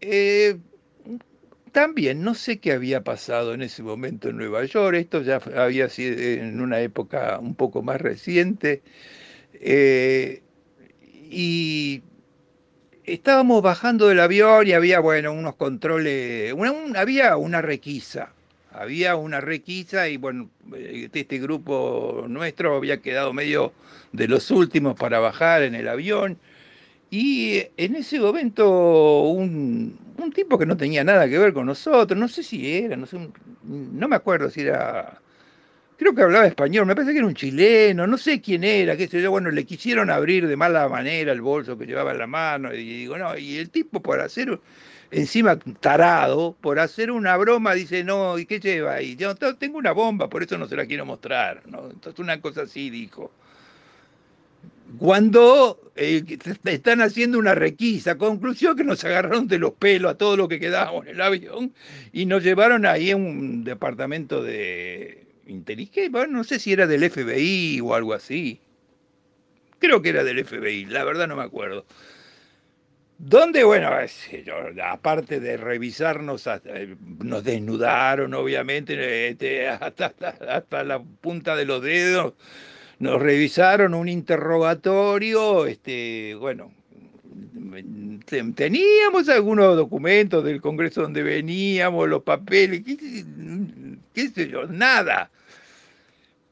Eh, 0.00 0.56
también 1.72 2.22
no 2.22 2.34
sé 2.34 2.60
qué 2.60 2.72
había 2.72 3.02
pasado 3.02 3.54
en 3.54 3.62
ese 3.62 3.82
momento 3.82 4.28
en 4.28 4.36
Nueva 4.36 4.64
York, 4.64 4.96
esto 4.96 5.22
ya 5.22 5.40
había 5.56 5.88
sido 5.88 6.18
en 6.18 6.60
una 6.60 6.80
época 6.80 7.38
un 7.40 7.54
poco 7.54 7.82
más 7.82 8.00
reciente, 8.00 8.82
eh, 9.54 10.42
y 11.30 12.02
estábamos 13.04 13.62
bajando 13.62 14.08
del 14.08 14.20
avión 14.20 14.66
y 14.66 14.72
había, 14.72 15.00
bueno, 15.00 15.32
unos 15.32 15.56
controles, 15.56 16.54
había 16.94 17.36
una 17.36 17.62
requisa, 17.62 18.32
había 18.70 19.16
una 19.16 19.40
requisa 19.40 20.08
y 20.08 20.18
bueno, 20.18 20.50
este 20.74 21.38
grupo 21.38 22.26
nuestro 22.28 22.76
había 22.76 23.00
quedado 23.00 23.32
medio 23.32 23.72
de 24.12 24.28
los 24.28 24.50
últimos 24.50 24.94
para 24.94 25.20
bajar 25.20 25.62
en 25.62 25.74
el 25.74 25.88
avión 25.88 26.38
y 27.12 27.62
en 27.76 27.94
ese 27.94 28.18
momento 28.18 29.24
un, 29.24 29.98
tipo 30.34 30.58
que 30.58 30.64
no 30.64 30.78
tenía 30.78 31.04
nada 31.04 31.28
que 31.28 31.38
ver 31.38 31.52
con 31.52 31.66
nosotros, 31.66 32.18
no 32.18 32.26
sé 32.26 32.42
si 32.42 32.74
era, 32.74 32.96
no, 32.96 33.04
sé, 33.04 33.18
no 33.64 34.08
me 34.08 34.16
acuerdo 34.16 34.48
si 34.48 34.62
era, 34.62 35.20
creo 35.98 36.14
que 36.14 36.22
hablaba 36.22 36.46
español, 36.46 36.86
me 36.86 36.94
parece 36.94 37.12
que 37.12 37.18
era 37.18 37.26
un 37.26 37.34
chileno, 37.34 38.06
no 38.06 38.16
sé 38.16 38.40
quién 38.40 38.64
era, 38.64 38.96
qué 38.96 39.08
sé 39.08 39.20
yo, 39.20 39.30
bueno, 39.30 39.50
le 39.50 39.66
quisieron 39.66 40.08
abrir 40.08 40.48
de 40.48 40.56
mala 40.56 40.88
manera 40.88 41.32
el 41.32 41.42
bolso 41.42 41.76
que 41.76 41.84
llevaba 41.84 42.12
en 42.12 42.18
la 42.18 42.26
mano, 42.26 42.72
y 42.72 42.78
digo, 42.82 43.18
no, 43.18 43.36
y 43.36 43.58
el 43.58 43.68
tipo 43.68 44.00
por 44.00 44.18
hacer, 44.18 44.58
encima 45.10 45.58
tarado, 45.80 46.56
por 46.62 46.78
hacer 46.78 47.10
una 47.10 47.36
broma, 47.36 47.74
dice, 47.74 48.04
no, 48.04 48.38
¿y 48.38 48.46
qué 48.46 48.58
lleva 48.58 48.94
ahí? 48.94 49.16
Yo 49.16 49.34
tengo 49.36 49.76
una 49.76 49.92
bomba, 49.92 50.30
por 50.30 50.42
eso 50.42 50.56
no 50.56 50.66
se 50.66 50.76
la 50.76 50.86
quiero 50.86 51.04
mostrar, 51.04 51.60
¿no? 51.66 51.90
Entonces 51.90 52.18
una 52.20 52.40
cosa 52.40 52.62
así 52.62 52.88
dijo 52.88 53.32
cuando 54.98 55.92
eh, 55.96 56.24
están 56.64 57.00
haciendo 57.00 57.38
una 57.38 57.54
requisa. 57.54 58.16
Conclusión 58.16 58.76
que 58.76 58.84
nos 58.84 59.04
agarraron 59.04 59.48
de 59.48 59.58
los 59.58 59.72
pelos 59.72 60.12
a 60.12 60.18
todo 60.18 60.36
lo 60.36 60.48
que 60.48 60.60
quedábamos 60.60 61.06
en 61.06 61.14
el 61.14 61.20
avión 61.20 61.74
y 62.12 62.26
nos 62.26 62.42
llevaron 62.42 62.86
ahí 62.86 63.10
a 63.10 63.16
un 63.16 63.64
departamento 63.64 64.42
de 64.42 65.26
inteligencia, 65.46 66.10
bueno, 66.10 66.38
no 66.38 66.44
sé 66.44 66.58
si 66.58 66.72
era 66.72 66.86
del 66.86 67.08
FBI 67.10 67.80
o 67.80 67.94
algo 67.94 68.14
así. 68.14 68.60
Creo 69.78 70.00
que 70.00 70.10
era 70.10 70.24
del 70.24 70.44
FBI, 70.44 70.86
la 70.86 71.04
verdad 71.04 71.26
no 71.26 71.36
me 71.36 71.42
acuerdo. 71.42 71.84
Donde, 73.18 73.62
bueno, 73.62 73.88
aparte 74.84 75.38
de 75.38 75.56
revisarnos, 75.56 76.48
eh, 76.64 76.96
nos 77.22 77.44
desnudaron, 77.44 78.34
obviamente, 78.34 79.28
este, 79.28 79.68
hasta, 79.68 80.12
hasta 80.48 80.84
la 80.84 81.00
punta 81.00 81.54
de 81.54 81.64
los 81.64 81.82
dedos, 81.82 82.34
nos 83.02 83.20
revisaron 83.20 83.94
un 83.94 84.08
interrogatorio, 84.08 85.66
este, 85.66 86.36
bueno, 86.36 86.72
teníamos 88.54 89.28
algunos 89.28 89.74
documentos 89.74 90.44
del 90.44 90.60
Congreso 90.60 91.02
donde 91.02 91.24
veníamos, 91.24 92.08
los 92.08 92.22
papeles, 92.22 92.82
qué, 94.14 94.28
sé 94.28 94.48
yo, 94.48 94.68
nada. 94.68 95.32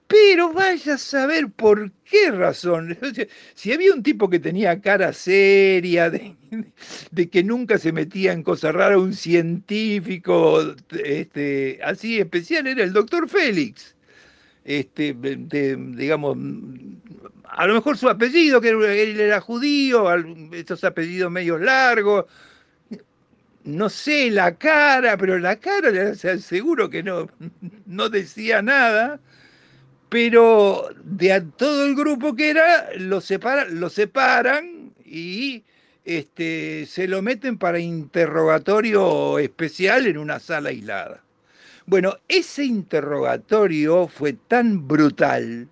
Pero 0.08 0.52
vaya 0.52 0.94
a 0.94 0.98
saber 0.98 1.52
por 1.52 1.92
qué 2.02 2.32
razón. 2.32 2.98
Si 3.54 3.72
había 3.72 3.94
un 3.94 4.02
tipo 4.02 4.28
que 4.28 4.40
tenía 4.40 4.80
cara 4.80 5.12
seria, 5.12 6.10
de, 6.10 6.34
que 7.30 7.44
nunca 7.44 7.78
se 7.78 7.92
metía 7.92 8.32
en 8.32 8.42
cosas 8.42 8.74
raras, 8.74 8.98
un 8.98 9.14
científico 9.14 10.74
este, 11.04 11.78
así 11.84 12.18
especial, 12.18 12.66
era 12.66 12.82
el 12.82 12.92
doctor 12.92 13.28
Félix 13.28 13.94
este, 14.64 15.14
digamos, 15.14 16.36
a 17.44 17.66
lo 17.66 17.74
mejor 17.74 17.96
su 17.96 18.08
apellido, 18.08 18.60
que 18.60 18.70
él 18.70 19.20
era 19.20 19.40
judío, 19.40 20.06
estos 20.52 20.84
apellidos 20.84 21.30
medio 21.30 21.58
largos, 21.58 22.26
no 23.64 23.88
sé 23.88 24.30
la 24.30 24.54
cara, 24.56 25.16
pero 25.16 25.38
la 25.38 25.56
cara, 25.56 26.14
seguro 26.14 26.88
que 26.88 27.02
no, 27.02 27.28
no 27.86 28.08
decía 28.08 28.62
nada, 28.62 29.20
pero 30.08 30.88
de 31.04 31.40
todo 31.56 31.86
el 31.86 31.94
grupo 31.94 32.34
que 32.34 32.50
era, 32.50 32.90
lo, 32.96 33.20
separa, 33.20 33.66
lo 33.66 33.90
separan 33.90 34.92
y 35.04 35.64
este, 36.04 36.86
se 36.86 37.06
lo 37.06 37.22
meten 37.22 37.58
para 37.58 37.78
interrogatorio 37.78 39.38
especial 39.38 40.06
en 40.06 40.18
una 40.18 40.40
sala 40.40 40.70
aislada. 40.70 41.22
Bueno, 41.90 42.18
ese 42.28 42.64
interrogatorio 42.64 44.06
fue 44.06 44.34
tan 44.34 44.86
brutal 44.86 45.66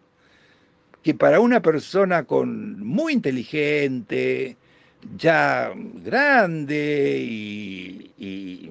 que 1.00 1.14
para 1.14 1.38
una 1.38 1.62
persona 1.62 2.24
con 2.24 2.84
muy 2.84 3.12
inteligente, 3.12 4.56
ya 5.16 5.72
grande 5.76 7.20
y, 7.24 8.68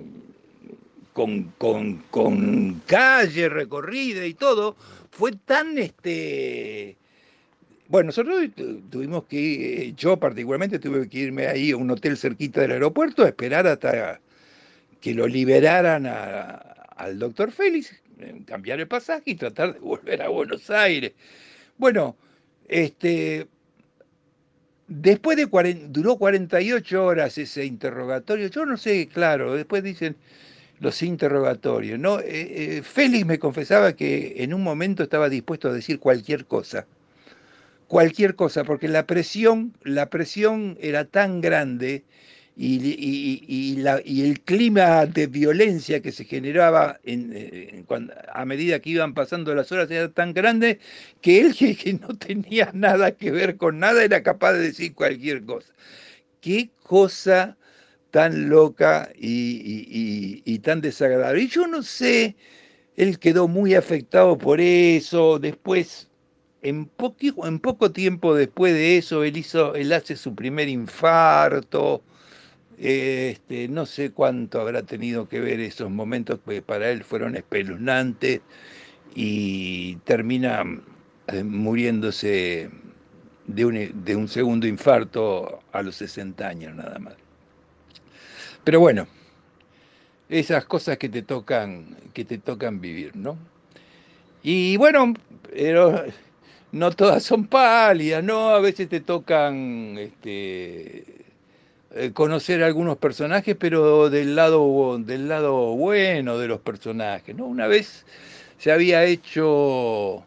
con, 1.14 2.84
calle 2.86 3.48
recorrida 3.48 4.26
y 4.26 4.34
todo, 4.34 4.76
fue 5.12 5.32
tan 5.32 5.78
este. 5.78 6.98
Bueno, 7.88 8.08
nosotros 8.08 8.44
tuvimos 8.90 9.24
que 9.24 9.40
ir, 9.40 9.96
yo 9.96 10.18
particularmente 10.18 10.80
tuve 10.80 11.08
que 11.08 11.20
irme 11.20 11.48
ahí 11.48 11.72
a 11.72 11.78
un 11.78 11.90
hotel 11.92 12.18
cerquita 12.18 12.60
del 12.60 12.72
aeropuerto 12.72 13.24
a 13.24 13.30
esperar 13.30 13.66
hasta 13.68 14.20
que 15.00 15.14
lo 15.14 15.26
liberaran 15.28 16.06
al 16.98 17.20
doctor 17.20 17.52
Félix, 17.52 17.96
cambiar 18.46 18.80
el 18.80 18.88
pasaje 18.88 19.32
y 19.32 19.36
tratar 19.36 19.74
de 19.74 19.80
volver 19.80 20.22
a 20.22 20.30
Buenos 20.30 20.70
Aires. 20.70 21.14
Bueno, 21.78 22.16
este, 22.68 23.48
después 24.88 25.38
de 25.38 25.46
duró 25.90 26.18
48 26.18 27.06
horas 27.06 27.38
ese 27.38 27.66
interrogatorio, 27.66 28.48
yo 28.48 28.66
no 28.66 28.78
sé, 28.78 29.08
claro, 29.08 29.54
después 29.54 29.84
dicen 29.84 30.16
los 30.80 31.02
interrogatorios, 31.02 32.00
¿no? 32.00 32.20
Eh, 32.20 32.78
eh, 32.78 32.82
Félix 32.84 33.26
me 33.26 33.40
confesaba 33.40 33.94
que 33.94 34.36
en 34.44 34.54
un 34.54 34.64
momento 34.64 35.04
estaba 35.04 35.30
dispuesto 35.30 35.70
a 35.70 35.74
decir 35.74 36.00
cualquier 36.00 36.46
cosa, 36.46 36.86
cualquier 37.88 38.36
cosa, 38.36 38.64
porque 38.64 38.88
la 38.88 39.06
presión, 39.08 39.74
la 39.84 40.10
presión 40.10 40.78
era 40.82 41.06
tan 41.06 41.42
grande 41.42 42.04
y, 42.60 44.22
el 44.22 44.42
clima 44.42 45.06
de 45.06 45.28
violencia 45.28 46.02
que 46.02 46.12
se 46.12 46.26
generaba 46.26 47.00
eh, 47.04 47.84
a 48.34 48.46
medida 48.46 48.80
que 48.80 48.90
iban 48.90 49.14
pasando 49.14 49.54
las 49.54 49.72
horas 49.72 49.92
era 49.92 50.10
tan 50.10 50.34
grande 50.34 50.80
que 51.22 51.42
él, 51.42 51.56
que, 51.78 51.94
no 51.94 52.10
tenía 52.18 52.72
nada 52.74 53.12
que 53.12 53.32
ver 53.32 53.58
con 53.58 53.80
nada, 53.80 54.04
era 54.04 54.24
capaz 54.24 54.54
de 54.54 54.60
decir 54.60 54.96
cualquier 54.96 55.44
cosa. 55.46 55.72
Qué 56.42 56.72
cosa 56.84 57.58
tan 58.12 58.50
loca 58.50 59.10
y, 59.16 60.60
tan 60.60 60.82
desagradable. 60.82 61.44
Y 61.44 61.48
yo 61.50 61.68
no 61.68 61.84
sé, 61.84 62.36
él 62.96 63.20
quedó 63.20 63.48
muy 63.48 63.76
afectado 63.76 64.38
por 64.38 64.62
eso, 64.62 65.40
después 65.40 66.08
en, 66.64 66.90
en, 67.44 67.60
poco 67.60 67.92
tiempo 67.92 68.34
después 68.36 68.74
de 68.74 68.98
eso, 68.98 69.24
él, 69.24 69.38
hizo, 69.38 69.76
él 69.76 69.94
hace 69.94 70.16
su 70.16 70.36
primer 70.36 70.70
infarto, 70.70 72.04
este, 72.78 73.68
no 73.68 73.86
sé 73.86 74.12
cuánto 74.12 74.62
habrá 74.62 74.84
tenido 74.84 75.28
que 75.28 75.40
ver 75.40 75.60
esos 75.60 75.90
momentos 75.90 76.40
que 76.48 76.62
para 76.62 76.90
él 76.92 77.04
fueron 77.04 77.36
espeluznantes 77.36 78.42
y 79.16 79.96
termina 79.98 80.64
eh, 81.28 81.44
muriéndose 81.44 82.70
de 83.48 83.66
un, 83.66 84.04
de 84.06 84.16
un 84.16 84.28
segundo 84.28 84.68
infarto 84.68 85.60
a 85.72 85.82
los 85.82 85.96
60 85.96 86.48
años 86.48 86.76
nada 86.76 87.00
más. 87.00 87.16
Pero 88.64 88.80
bueno, 88.80 89.08
esas 90.30 90.66
cosas 90.66 90.98
que 90.98 91.10
te 91.10 91.24
tocan, 91.24 91.96
que 92.14 92.26
te 92.26 92.38
tocan 92.38 92.82
vivir, 92.82 93.16
¿no? 93.16 93.38
Y 94.44 94.78
bueno, 94.78 95.14
pero 95.50 96.06
no 96.72 96.92
todas 96.92 97.24
son 97.24 97.48
pálidas, 97.48 98.24
¿no? 98.24 98.50
A 98.50 98.60
veces 98.60 98.90
te 98.90 99.00
tocan 99.00 99.98
este, 99.98 101.27
eh, 102.00 102.12
conocer 102.14 102.64
algunos 102.64 102.98
personajes, 102.98 103.56
pero 103.60 104.10
del 104.10 104.36
lado, 104.36 105.00
del 105.00 105.28
lado 105.28 105.76
bueno 105.76 106.38
de 106.38 106.48
los 106.48 106.60
personajes. 106.62 107.36
¿no? 107.36 107.46
Una 107.46 107.66
vez 107.66 108.06
se 108.60 108.72
había 108.72 109.04
hecho 109.06 110.24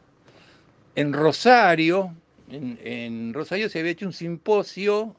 en 0.96 1.12
Rosario, 1.12 2.12
en, 2.50 3.32
Rosario 3.32 3.68
se 3.68 3.78
había 3.78 3.92
hecho 3.92 4.06
un 4.06 4.12
simposio 4.12 5.14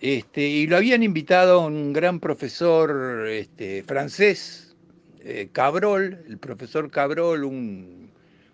este, 0.00 0.48
y 0.48 0.66
lo 0.66 0.78
habían 0.78 1.02
invitado 1.02 1.60
a 1.60 1.66
un 1.66 1.92
gran 1.92 2.20
profesor 2.20 3.26
este, 3.28 3.82
francés, 3.82 4.74
eh, 5.20 5.48
Cabrol, 5.52 6.24
el 6.26 6.38
profesor 6.38 6.90
Cabrol, 6.90 7.44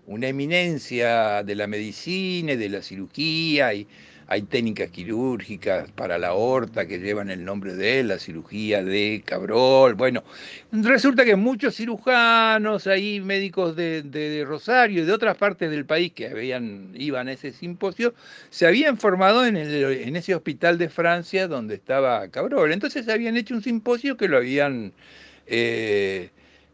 una 0.07 0.27
eminencia 0.27 1.45
de 1.45 1.55
la 1.55 1.69
medicina 1.69 2.53
y 2.53 2.57
de 2.57 2.69
la 2.69 2.83
cirugía 2.83 3.73
y 3.75 3.87
hay 4.31 4.43
técnicas 4.43 4.91
quirúrgicas 4.91 5.91
para 5.93 6.19
la 6.19 6.29
aorta 6.29 6.87
que 6.87 6.99
llevan 6.99 7.31
el 7.31 7.47
nombre 7.47 7.75
de 7.75 8.01
él, 8.01 8.09
la 8.09 8.19
cirugía 8.19 8.85
de 8.85 9.23
Cabrol. 9.25 9.95
Bueno, 9.95 10.23
resulta 10.71 11.25
que 11.25 11.35
muchos 11.35 11.77
cirujanos, 11.77 12.87
ahí 12.87 13.21
médicos 13.21 13.75
de, 13.75 14.45
Rosario 14.47 15.03
y 15.03 15.07
de 15.07 15.13
otras 15.13 15.39
partes 15.39 15.71
del 15.71 15.87
país 15.87 16.13
que 16.13 16.29
habían, 16.29 16.91
iban 16.95 17.29
a 17.29 17.33
ese 17.33 17.53
simposio, 17.53 18.13
se 18.51 18.67
habían 18.67 18.99
formado 18.99 19.47
en, 19.47 19.57
ese 19.57 20.35
hospital 20.35 20.77
de 20.77 20.91
Francia 20.91 21.49
donde 21.49 21.77
estaba 21.77 22.29
Cabrol. 22.29 22.73
Entonces 22.73 23.09
habían 23.09 23.39
hecho 23.39 23.55
un 23.55 23.63
simposio 23.63 24.17
que 24.17 24.29
lo 24.29 24.37
habían... 24.37 24.93
Eh, 25.47 26.31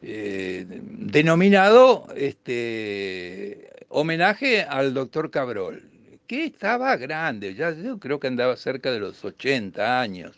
eh, 0.07 0.67
denominado 0.69 2.09
este, 2.15 3.71
homenaje 3.89 4.61
al 4.63 4.93
doctor 4.93 5.31
Cabrol 5.31 5.94
que 6.27 6.45
estaba 6.45 6.97
grande, 6.97 7.55
ya 7.55 7.73
yo 7.73 7.99
creo 7.99 8.19
que 8.19 8.29
andaba 8.29 8.57
cerca 8.57 8.91
de 8.91 9.01
los 9.01 9.25
80 9.25 10.01
años. 10.01 10.33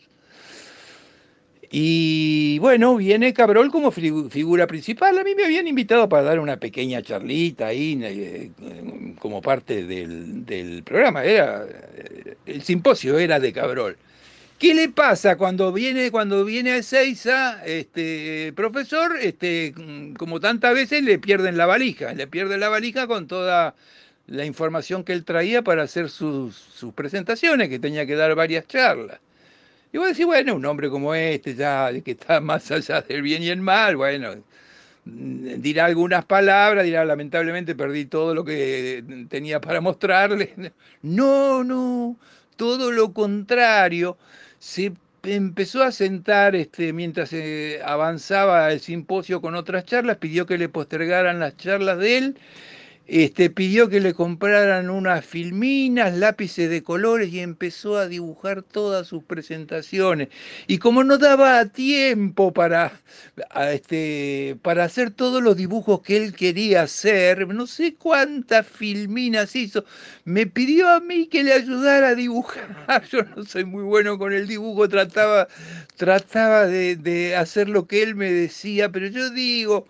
Y 1.69 2.59
bueno, 2.59 2.95
viene 2.95 3.33
Cabrol 3.33 3.69
como 3.71 3.91
figura 3.91 4.67
principal. 4.67 5.17
A 5.17 5.23
mí 5.23 5.35
me 5.35 5.43
habían 5.43 5.67
invitado 5.67 6.07
para 6.07 6.23
dar 6.23 6.39
una 6.39 6.57
pequeña 6.57 7.01
charlita 7.01 7.67
ahí 7.67 8.53
como 9.19 9.41
parte 9.41 9.83
del, 9.83 10.83
programa. 10.83 11.25
Era, 11.25 11.65
eh, 11.95 12.37
el 12.45 12.61
simposio 12.61 13.17
era 13.19 13.39
de 13.39 13.51
Cabrol. 13.51 13.97
¿Qué 14.57 14.73
le 14.73 14.89
pasa 14.89 15.37
cuando 15.37 15.71
viene, 15.71 16.09
cuando 16.09 16.43
viene 16.43 16.71
a 16.71 16.77
Ezeiza, 16.77 17.63
este 17.65 18.53
profesor? 18.55 19.17
Este, 19.21 19.73
como 20.17 20.39
tantas 20.39 20.73
veces 20.73 21.03
le 21.03 21.19
pierden 21.19 21.57
la 21.57 21.67
valija, 21.67 22.13
le 22.13 22.27
pierden 22.27 22.61
la 22.61 22.69
valija 22.69 23.05
con 23.07 23.27
toda 23.27 23.75
la 24.27 24.45
información 24.45 25.03
que 25.03 25.13
él 25.13 25.23
traía 25.23 25.61
para 25.63 25.83
hacer 25.83 26.09
sus, 26.09 26.85
presentaciones, 26.95 27.69
que 27.69 27.79
tenía 27.79 28.05
que 28.05 28.15
dar 28.15 28.35
varias 28.35 28.67
charlas. 28.67 29.19
Y 29.93 29.97
vos 29.97 30.09
decís, 30.09 30.25
bueno, 30.25 30.55
un 30.55 30.65
hombre 30.65 30.89
como 30.89 31.15
este, 31.15 31.55
ya 31.55 31.89
que 32.03 32.11
está 32.11 32.41
más 32.41 32.69
allá 32.71 33.01
del 33.01 33.21
bien 33.21 33.41
y 33.41 33.49
el 33.49 33.61
mal, 33.61 33.95
bueno, 33.95 34.35
dirá 35.05 35.85
algunas 35.85 36.25
palabras, 36.25 36.83
dirá, 36.83 37.05
lamentablemente 37.05 37.73
perdí 37.73 38.05
todo 38.05 38.35
lo 38.35 38.43
que 38.43 39.03
tenía 39.29 39.61
para 39.61 39.81
mostrarle. 39.81 40.53
No, 41.01 41.63
no, 41.63 42.17
todo 42.57 42.91
lo 42.91 43.13
contrario. 43.13 44.17
Se 44.59 44.91
empezó 45.23 45.83
a 45.83 45.91
sentar 45.91 46.55
este, 46.55 46.91
mientras 46.91 47.31
eh, 47.31 47.79
avanzaba 47.85 48.71
el 48.73 48.81
simposio 48.81 49.39
con 49.41 49.55
otras 49.55 49.85
charlas, 49.85 50.17
pidió 50.17 50.45
que 50.45 50.57
le 50.57 50.67
postergaran 50.67 51.39
las 51.39 51.55
charlas 51.55 51.99
de 51.99 52.17
él 52.17 52.37
este, 53.07 53.49
pidió 53.49 53.89
que 53.89 53.99
le 53.99 54.13
compraran 54.13 54.89
unas 54.89 55.25
filminas, 55.25 56.15
lápices 56.15 56.69
de 56.69 56.83
colores 56.83 57.31
y 57.31 57.39
empezó 57.39 57.97
a 57.97 58.07
dibujar 58.07 58.63
todas 58.63 59.07
sus 59.07 59.23
presentaciones. 59.23 60.29
Y 60.67 60.77
como 60.79 61.03
no 61.03 61.17
daba 61.17 61.65
tiempo 61.65 62.53
para, 62.53 62.91
este, 63.71 64.57
para 64.61 64.83
hacer 64.85 65.11
todos 65.11 65.41
los 65.41 65.55
dibujos 65.57 66.01
que 66.01 66.17
él 66.17 66.33
quería 66.33 66.83
hacer, 66.83 67.47
no 67.47 67.67
sé 67.67 67.95
cuántas 67.95 68.67
filminas 68.67 69.55
hizo, 69.55 69.85
me 70.25 70.45
pidió 70.45 70.89
a 70.89 70.99
mí 70.99 71.27
que 71.27 71.43
le 71.43 71.53
ayudara 71.53 72.09
a 72.09 72.15
dibujar. 72.15 73.03
Yo 73.11 73.23
no 73.23 73.43
soy 73.45 73.65
muy 73.65 73.83
bueno 73.83 74.17
con 74.17 74.33
el 74.33 74.47
dibujo, 74.47 74.87
trataba, 74.89 75.47
trataba 75.95 76.65
de, 76.67 76.95
de 76.95 77.35
hacer 77.35 77.69
lo 77.69 77.87
que 77.87 78.03
él 78.03 78.15
me 78.15 78.31
decía, 78.31 78.91
pero 78.91 79.07
yo 79.07 79.29
digo, 79.29 79.87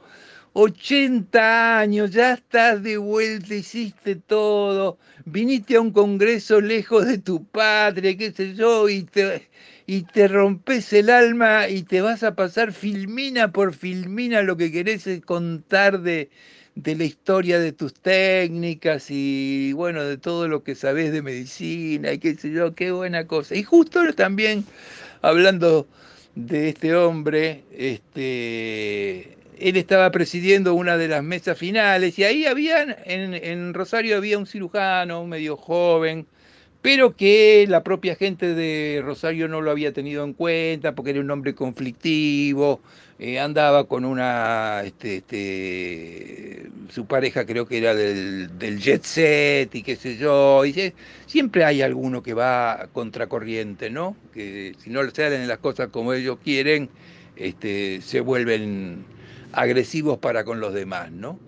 80 0.59 1.79
años, 1.79 2.09
ya 2.09 2.33
estás 2.33 2.81
de 2.81 2.97
vuelta, 2.97 3.53
hiciste 3.53 4.15
todo, 4.15 4.97
viniste 5.25 5.75
a 5.75 5.81
un 5.81 5.91
congreso 5.91 6.61
lejos 6.61 7.05
de 7.05 7.19
tu 7.19 7.45
patria, 7.45 8.17
qué 8.17 8.31
sé 8.31 8.55
yo, 8.55 8.89
y 8.89 9.03
te, 9.03 9.47
y 9.85 10.01
te 10.01 10.27
rompes 10.27 10.93
el 10.93 11.11
alma 11.11 11.69
y 11.69 11.83
te 11.83 12.01
vas 12.01 12.23
a 12.23 12.33
pasar 12.33 12.73
filmina 12.73 13.51
por 13.51 13.75
filmina 13.75 14.41
lo 14.41 14.57
que 14.57 14.71
querés 14.71 15.07
contar 15.25 16.01
de, 16.01 16.31
de 16.73 16.95
la 16.95 17.03
historia 17.03 17.59
de 17.59 17.71
tus 17.71 17.93
técnicas 17.93 19.11
y 19.11 19.73
bueno, 19.73 20.03
de 20.05 20.17
todo 20.17 20.47
lo 20.47 20.63
que 20.63 20.73
sabes 20.73 21.11
de 21.11 21.21
medicina 21.21 22.13
y 22.13 22.17
qué 22.17 22.33
sé 22.33 22.49
yo, 22.51 22.73
qué 22.73 22.89
buena 22.91 23.27
cosa. 23.27 23.53
Y 23.53 23.61
justo 23.61 24.11
también 24.15 24.65
hablando 25.21 25.87
de 26.33 26.69
este 26.69 26.95
hombre, 26.95 27.63
este 27.71 29.36
él 29.59 29.77
estaba 29.77 30.11
presidiendo 30.11 30.73
una 30.73 30.97
de 30.97 31.07
las 31.07 31.23
mesas 31.23 31.57
finales 31.57 32.17
y 32.19 32.23
ahí 32.23 32.45
había, 32.45 32.83
en, 33.05 33.73
Rosario 33.73 34.17
había 34.17 34.37
un 34.37 34.47
cirujano, 34.47 35.25
medio 35.25 35.57
joven, 35.57 36.27
pero 36.81 37.15
que 37.15 37.65
la 37.67 37.83
propia 37.83 38.15
gente 38.15 38.53
de 38.53 39.01
Rosario 39.03 39.47
no 39.47 39.61
lo 39.61 39.71
había 39.71 39.93
tenido 39.93 40.23
en 40.23 40.33
cuenta 40.33 40.93
porque 40.95 41.11
era 41.11 41.19
un 41.19 41.31
hombre 41.31 41.55
conflictivo, 41.55 42.81
eh, 43.19 43.39
andaba 43.39 43.87
con 43.87 44.05
una, 44.05 44.83
este, 44.85 45.17
este, 45.17 46.69
su 46.89 47.07
pareja 47.07 47.45
creo 47.45 47.65
que 47.65 47.79
era 47.79 47.95
del, 47.95 48.79
jet 48.79 49.03
set 49.03 49.73
y 49.73 49.81
qué 49.81 49.95
sé 49.95 50.17
yo, 50.17 50.63
y 50.65 50.93
siempre 51.25 51.65
hay 51.65 51.81
alguno 51.81 52.21
que 52.21 52.33
va 52.33 52.87
contracorriente, 52.93 53.89
¿no? 53.89 54.15
Que 54.33 54.75
si 54.77 54.91
no 54.91 55.09
se 55.09 55.25
hacen 55.25 55.47
las 55.47 55.57
cosas 55.57 55.89
como 55.89 56.13
ellos 56.13 56.37
quieren, 56.43 56.89
este, 57.35 58.01
se 58.01 58.21
vuelven 58.21 59.16
agresivos 59.53 60.17
para 60.19 60.43
con 60.43 60.59
los 60.59 60.73
demás, 60.73 61.11
¿no? 61.11 61.39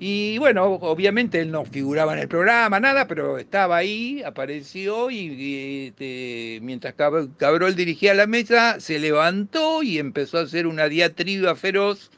Y 0.00 0.38
bueno, 0.38 0.64
obviamente 0.64 1.40
él 1.40 1.50
no 1.50 1.64
figuraba 1.64 2.12
en 2.12 2.20
el 2.20 2.28
programa, 2.28 2.78
nada, 2.78 3.08
pero 3.08 3.36
estaba 3.36 3.78
ahí, 3.78 4.22
apareció 4.22 5.10
y, 5.10 5.88
este, 5.88 6.60
mientras 6.62 6.94
Cabrol 6.94 7.74
dirigía 7.74 8.14
la 8.14 8.28
mesa, 8.28 8.78
se 8.78 9.00
levantó 9.00 9.82
y 9.82 9.98
empezó 9.98 10.38
a 10.38 10.42
hacer 10.42 10.68
una 10.68 10.88
diatriba 10.88 11.56
feroz 11.56 12.12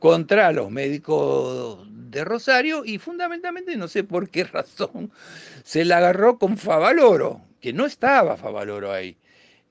contra 0.00 0.50
los 0.50 0.72
médicos 0.72 1.86
de 2.10 2.24
Rosario 2.24 2.84
y 2.84 2.98
fundamentalmente, 2.98 3.76
no 3.76 3.86
sé 3.86 4.02
por 4.02 4.28
qué 4.28 4.44
razón, 4.52 5.12
se 5.62 5.84
la 5.84 5.98
agarró 5.98 6.38
con 6.38 6.58
Favaloro, 6.58 7.40
que 7.60 7.72
no 7.72 7.86
estaba 7.86 8.36
Favaloro 8.36 8.90
ahí 8.92 9.16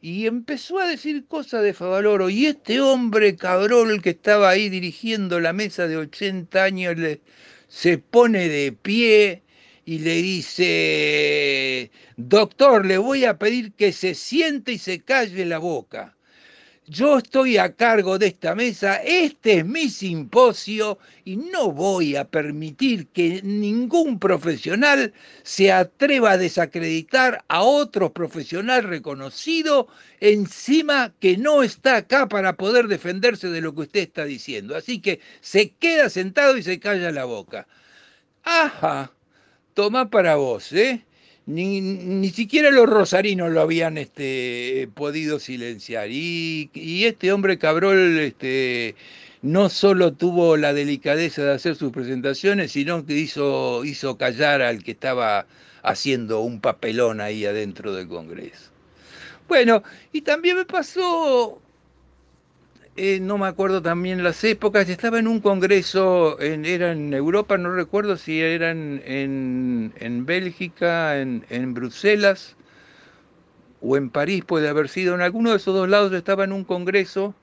y 0.04 0.28
empezó 0.28 0.80
a 0.80 0.88
decir 0.88 1.28
cosas 1.28 1.64
de 1.64 1.74
Favaloro. 1.74 2.30
Y 2.30 2.48
este 2.48 2.82
hombre 2.82 3.38
cabrón 3.38 4.02
que 4.02 4.10
estaba 4.10 4.50
ahí 4.50 4.68
dirigiendo 4.68 5.40
la 5.40 5.54
mesa 5.54 5.88
de 5.88 5.96
80 5.96 6.62
años 6.62 6.98
le, 6.98 7.22
se 7.70 8.00
pone 8.00 8.50
de 8.50 8.74
pie 8.74 9.44
y 9.86 10.00
le 10.00 10.22
dice, 10.22 11.90
doctor, 12.18 12.86
le 12.86 12.98
voy 12.98 13.24
a 13.24 13.40
pedir 13.40 13.72
que 13.72 13.94
se 13.94 14.14
siente 14.14 14.74
y 14.74 14.78
se 14.78 15.00
calle 15.00 15.46
la 15.46 15.60
boca 15.60 16.18
yo 16.88 17.18
estoy 17.18 17.58
a 17.58 17.76
cargo 17.76 18.20
de 18.20 18.28
esta 18.28 18.56
mesa, 18.56 18.98
este 18.98 19.60
es 19.60 19.66
mi 19.66 19.90
simposio 19.90 20.98
y 21.24 21.38
no 21.38 21.72
voy 21.72 22.16
a 22.16 22.26
permitir 22.26 23.08
que 23.08 23.42
ningún 23.44 24.20
profesional 24.20 25.14
se 25.44 25.72
atreva 25.72 26.32
a 26.32 26.38
desacreditar 26.38 27.44
a 27.48 27.64
otro 27.64 28.14
profesional 28.14 28.84
reconocido 28.84 29.88
encima 30.20 31.14
que 31.20 31.38
no 31.38 31.64
está 31.64 31.98
acá 31.98 32.28
para 32.28 32.58
poder 32.58 32.88
defenderse 32.88 33.50
de 33.50 33.62
lo 33.62 33.74
que 33.74 33.82
usted 33.82 34.02
está 34.02 34.26
diciendo. 34.26 34.76
Así 34.76 35.00
que 35.00 35.20
se 35.42 35.72
queda 35.72 36.10
sentado 36.10 36.58
y 36.58 36.64
se 36.64 36.80
calla 36.80 37.12
la 37.12 37.26
boca. 37.26 37.68
Ajá, 38.44 39.14
toma 39.74 40.10
para 40.10 40.36
vos, 40.36 40.72
¿eh? 40.74 41.06
Ni, 41.46 41.82
ni, 41.82 42.30
siquiera 42.30 42.72
los 42.72 42.88
rosarinos 42.88 43.52
lo 43.52 43.62
habían 43.62 43.98
este, 43.98 44.90
podido 44.94 45.40
silenciar. 45.40 46.10
Y, 46.10 46.70
y, 46.74 47.04
este 47.04 47.34
hombre 47.34 47.58
Cabrol 47.58 48.18
este, 48.20 48.96
no 49.42 49.70
solo 49.70 50.14
tuvo 50.14 50.56
la 50.56 50.74
delicadeza 50.74 51.44
de 51.44 51.52
hacer 51.54 51.76
sus 51.76 51.92
presentaciones, 51.92 52.72
sino 52.72 53.06
que 53.06 53.16
hizo, 53.16 53.84
hizo 53.84 54.18
callar 54.18 54.62
al 54.62 54.84
que 54.84 54.92
estaba 54.92 55.46
haciendo 55.84 56.40
un 56.40 56.62
papelón 56.62 57.20
ahí 57.20 57.46
adentro 57.46 57.94
del 57.94 58.08
Congreso. 58.08 58.72
Bueno, 59.50 59.84
y 60.14 60.22
también 60.22 60.56
me 60.58 60.66
pasó 60.66 61.62
eh, 62.96 63.20
no 63.20 63.38
me 63.38 63.48
acuerdo 63.48 63.82
también 63.82 64.24
las 64.24 64.44
épocas, 64.44 64.88
estaba 64.88 65.18
en 65.20 65.28
un 65.28 65.40
congreso, 65.42 66.40
en, 66.40 66.66
era 66.66 66.92
en 66.92 67.14
Europa, 67.14 67.58
no 67.58 67.74
recuerdo 67.74 68.18
si 68.18 68.40
era 68.40 68.70
en, 68.72 69.02
en, 69.96 70.26
Bélgica, 70.26 71.20
en, 71.20 71.46
en, 71.50 71.74
Bruselas 71.74 72.56
o 73.82 73.98
en 73.98 74.10
París, 74.10 74.44
puede 74.46 74.70
haber 74.70 74.90
sido, 74.90 75.16
en 75.16 75.22
alguno 75.22 75.52
de 75.52 75.58
esos 75.58 75.74
dos 75.74 75.90
lados 75.90 76.14
estaba 76.14 76.44
en 76.44 76.54
un 76.54 76.64
congreso 76.64 77.36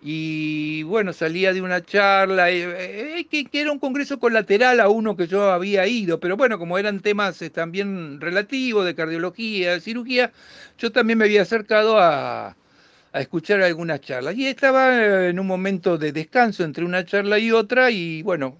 y 0.00 0.84
bueno, 0.84 1.12
salía 1.12 1.52
de 1.52 1.60
una 1.62 1.84
charla, 1.84 2.50
eh, 2.50 3.18
eh, 3.18 3.26
que, 3.30 3.44
que, 3.46 3.60
era 3.60 3.72
un 3.72 3.78
congreso 3.80 4.18
colateral 4.18 4.80
a 4.80 4.88
uno 4.88 5.16
que 5.16 5.26
yo 5.26 5.50
había 5.50 5.86
ido, 5.86 6.20
pero 6.20 6.36
bueno, 6.36 6.58
como 6.58 6.78
eran 6.78 7.00
temas 7.00 7.38
también 7.52 8.20
relativos 8.20 8.86
de 8.86 8.94
cardiología, 8.94 9.72
de 9.74 9.80
cirugía, 9.80 10.32
yo 10.78 10.92
también 10.92 11.18
me 11.18 11.26
había 11.26 11.42
acercado 11.42 11.98
a 11.98 12.56
a 13.18 13.20
escuchar 13.20 13.60
algunas 13.62 14.00
charlas. 14.00 14.36
Y 14.36 14.46
estaba 14.46 15.26
en 15.26 15.40
un 15.40 15.46
momento 15.46 15.98
de 15.98 16.12
descanso 16.12 16.62
entre 16.62 16.84
una 16.84 17.04
charla 17.04 17.38
y 17.40 17.50
otra 17.50 17.90
y 17.90 18.22
bueno, 18.22 18.58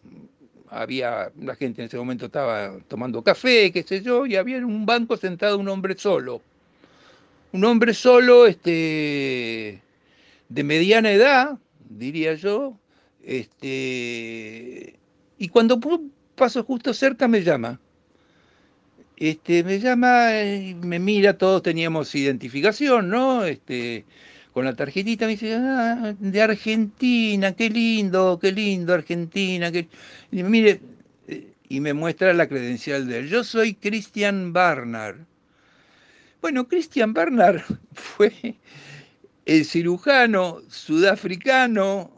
había, 0.68 1.30
la 1.40 1.54
gente 1.54 1.80
en 1.80 1.86
ese 1.86 1.96
momento 1.96 2.26
estaba 2.26 2.76
tomando 2.88 3.22
café, 3.22 3.70
qué 3.70 3.84
sé 3.84 4.02
yo, 4.02 4.26
y 4.26 4.34
había 4.34 4.56
en 4.56 4.64
un 4.64 4.84
banco 4.84 5.16
sentado 5.16 5.58
un 5.58 5.68
hombre 5.68 5.96
solo. 5.96 6.42
Un 7.52 7.64
hombre 7.64 7.94
solo, 7.94 8.46
este, 8.46 9.80
de 10.48 10.64
mediana 10.64 11.12
edad, 11.12 11.56
diría 11.88 12.34
yo, 12.34 12.76
este, 13.22 14.98
y 15.38 15.48
cuando 15.50 15.78
paso 16.34 16.64
justo 16.64 16.92
cerca 16.92 17.28
me 17.28 17.42
llama. 17.42 17.80
Este, 19.16 19.62
me 19.64 19.78
llama, 19.78 20.42
y 20.42 20.74
me 20.74 20.98
mira, 20.98 21.38
todos 21.38 21.62
teníamos 21.62 22.14
identificación, 22.14 23.08
¿no? 23.08 23.44
Este, 23.44 24.04
con 24.58 24.64
la 24.64 24.74
tarjetita, 24.74 25.26
me 25.26 25.36
dice, 25.36 25.54
ah, 25.54 26.16
de 26.18 26.42
Argentina, 26.42 27.52
qué 27.52 27.70
lindo, 27.70 28.40
qué 28.42 28.50
lindo, 28.50 28.92
Argentina. 28.92 29.70
Qué... 29.70 29.88
Mire, 30.32 30.80
eh, 31.28 31.52
y 31.68 31.78
me 31.78 31.94
muestra 31.94 32.32
la 32.32 32.48
credencial 32.48 33.06
de 33.06 33.20
él. 33.20 33.28
Yo 33.28 33.44
soy 33.44 33.74
Christian 33.74 34.52
Barnard. 34.52 35.18
Bueno, 36.42 36.66
Christian 36.66 37.14
Barnard 37.14 37.62
fue 37.92 38.56
el 39.46 39.64
cirujano 39.64 40.60
sudafricano 40.68 42.10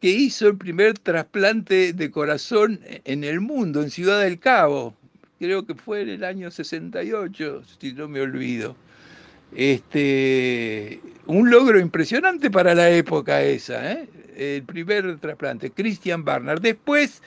que 0.00 0.10
hizo 0.10 0.48
el 0.48 0.58
primer 0.58 0.98
trasplante 0.98 1.92
de 1.92 2.10
corazón 2.10 2.80
en 3.04 3.22
el 3.22 3.40
mundo, 3.40 3.82
en 3.82 3.90
Ciudad 3.92 4.20
del 4.20 4.40
Cabo. 4.40 4.96
Creo 5.38 5.64
que 5.64 5.76
fue 5.76 6.02
en 6.02 6.08
el 6.08 6.24
año 6.24 6.50
68, 6.50 7.62
si 7.78 7.92
no 7.92 8.08
me 8.08 8.20
olvido. 8.20 8.74
Este, 9.54 11.00
un 11.26 11.50
logro 11.50 11.78
impresionante 11.78 12.50
para 12.50 12.74
la 12.74 12.90
época 12.90 13.42
esa, 13.42 13.92
¿eh? 13.92 14.08
el 14.36 14.62
primer 14.62 15.18
trasplante, 15.18 15.70
Christian 15.70 16.24
Barnard. 16.24 16.60
Después 16.60 17.22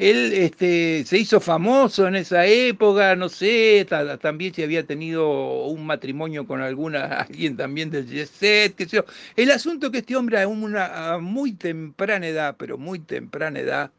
él 0.00 0.32
este, 0.32 1.04
se 1.04 1.18
hizo 1.18 1.40
famoso 1.40 2.08
en 2.08 2.16
esa 2.16 2.46
época, 2.46 3.14
no 3.16 3.28
sé, 3.28 3.86
también 4.22 4.54
se 4.54 4.64
había 4.64 4.86
tenido 4.86 5.66
un 5.66 5.84
matrimonio 5.84 6.46
con 6.46 6.62
alguna, 6.62 7.04
alguien 7.28 7.56
también 7.56 7.90
del 7.90 8.06
jet 8.06 8.74
qué 8.74 8.86
sé. 8.88 9.04
El 9.36 9.50
asunto 9.50 9.90
que 9.90 9.98
este 9.98 10.16
hombre 10.16 10.40
a 10.40 10.48
una 10.48 11.18
muy 11.20 11.52
temprana 11.52 12.26
edad, 12.26 12.56
pero 12.58 12.78
muy 12.78 12.98
temprana 13.00 13.60
edad, 13.60 13.90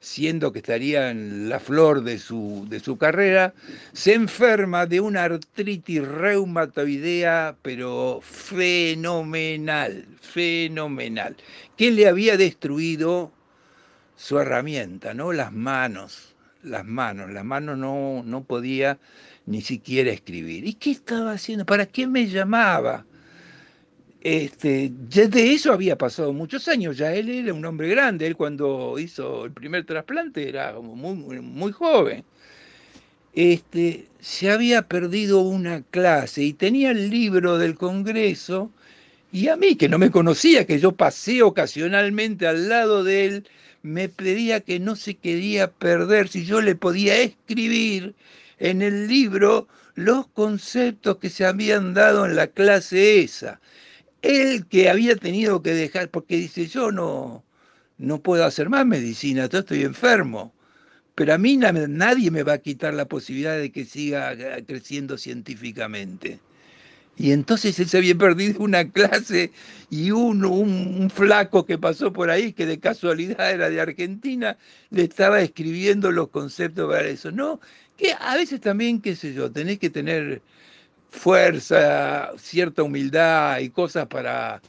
siendo 0.00 0.52
que 0.52 0.60
estaría 0.60 1.10
en 1.10 1.48
la 1.48 1.60
flor 1.60 2.02
de 2.02 2.18
su, 2.18 2.66
de 2.68 2.80
su 2.80 2.96
carrera, 2.96 3.52
se 3.92 4.14
enferma 4.14 4.86
de 4.86 5.00
una 5.00 5.24
artritis 5.24 6.06
reumatoidea, 6.06 7.56
pero 7.62 8.20
fenomenal, 8.22 10.06
fenomenal, 10.20 11.36
que 11.76 11.90
le 11.90 12.08
había 12.08 12.36
destruido 12.36 13.30
su 14.16 14.38
herramienta, 14.38 15.14
¿no? 15.14 15.32
Las 15.32 15.52
manos, 15.52 16.34
las 16.62 16.84
manos, 16.84 17.30
las 17.30 17.44
manos 17.44 17.76
no, 17.78 18.22
no 18.24 18.44
podía 18.44 18.98
ni 19.46 19.60
siquiera 19.62 20.10
escribir. 20.10 20.66
¿Y 20.66 20.74
qué 20.74 20.90
estaba 20.90 21.32
haciendo? 21.32 21.66
¿Para 21.66 21.86
qué 21.86 22.06
me 22.06 22.26
llamaba? 22.26 23.04
Este, 24.22 24.92
de 24.92 25.52
eso 25.54 25.72
había 25.72 25.96
pasado 25.96 26.32
muchos 26.34 26.68
años, 26.68 26.98
ya 26.98 27.14
él 27.14 27.30
era 27.30 27.54
un 27.54 27.64
hombre 27.64 27.88
grande, 27.88 28.26
él 28.26 28.36
cuando 28.36 28.98
hizo 28.98 29.46
el 29.46 29.52
primer 29.52 29.86
trasplante 29.86 30.46
era 30.46 30.78
muy, 30.78 31.40
muy, 31.40 31.72
joven. 31.72 32.22
Este, 33.32 34.08
se 34.20 34.50
había 34.50 34.82
perdido 34.82 35.40
una 35.40 35.82
clase 35.82 36.42
y 36.42 36.52
tenía 36.52 36.90
el 36.90 37.08
libro 37.10 37.56
del 37.58 37.76
Congreso 37.76 38.70
y 39.32 39.48
a 39.48 39.56
mí, 39.56 39.76
que 39.76 39.88
no 39.88 39.98
me 39.98 40.10
conocía, 40.10 40.66
que 40.66 40.80
yo 40.80 40.92
pasé 40.92 41.42
ocasionalmente 41.42 42.46
al 42.46 42.68
lado 42.68 43.04
de 43.04 43.24
él, 43.26 43.48
me 43.82 44.08
pedía 44.10 44.60
que 44.60 44.80
no 44.80 44.96
se 44.96 45.14
quería 45.14 45.70
perder 45.70 46.28
si 46.28 46.44
yo 46.44 46.60
le 46.60 46.74
podía 46.74 47.16
escribir 47.16 48.14
en 48.58 48.82
el 48.82 49.08
libro 49.08 49.68
los 49.94 50.26
conceptos 50.28 51.18
que 51.18 51.30
se 51.30 51.46
habían 51.46 51.94
dado 51.94 52.26
en 52.26 52.36
la 52.36 52.48
clase 52.48 53.22
esa 53.22 53.60
él 54.22 54.66
que 54.66 54.90
había 54.90 55.16
tenido 55.16 55.62
que 55.62 55.74
dejar, 55.74 56.10
porque 56.10 56.36
dice, 56.36 56.66
yo 56.66 56.92
no, 56.92 57.44
no 57.98 58.20
puedo 58.20 58.44
hacer 58.44 58.68
más 58.68 58.86
medicina, 58.86 59.46
yo 59.48 59.60
estoy 59.60 59.82
enfermo, 59.82 60.52
pero 61.14 61.34
a 61.34 61.38
mí 61.38 61.56
nadie 61.56 62.30
me 62.30 62.42
va 62.42 62.54
a 62.54 62.58
quitar 62.58 62.94
la 62.94 63.06
posibilidad 63.06 63.58
de 63.58 63.70
que 63.72 63.84
siga 63.84 64.32
eh, 64.32 64.64
creciendo 64.66 65.18
científicamente. 65.18 66.40
Y 67.16 67.32
entonces 67.32 67.78
él 67.78 67.88
se 67.88 67.98
había 67.98 68.14
perdido 68.14 68.62
una 68.62 68.88
clase 68.90 69.52
y 69.90 70.10
un, 70.10 70.42
un, 70.44 71.10
flaco 71.10 71.66
que 71.66 71.76
pasó 71.76 72.12
por 72.12 72.30
ahí, 72.30 72.54
que 72.54 72.64
de 72.64 72.80
casualidad 72.80 73.50
era 73.50 73.68
de 73.68 73.80
Argentina, 73.80 74.56
le 74.88 75.02
estaba 75.02 75.42
escribiendo 75.42 76.10
los 76.12 76.28
conceptos 76.28 76.90
para 76.90 77.06
eso. 77.06 77.30
No, 77.30 77.60
que 77.98 78.14
a 78.18 78.36
veces 78.36 78.62
también, 78.62 79.02
qué 79.02 79.16
sé 79.16 79.34
yo, 79.34 79.52
tenés 79.52 79.78
que 79.78 79.90
tener 79.90 80.40
fuerza, 81.10 82.32
cierta 82.38 82.82
humildad 82.82 83.58
y 83.60 83.70
cosas 83.70 84.06
para, 84.06 84.62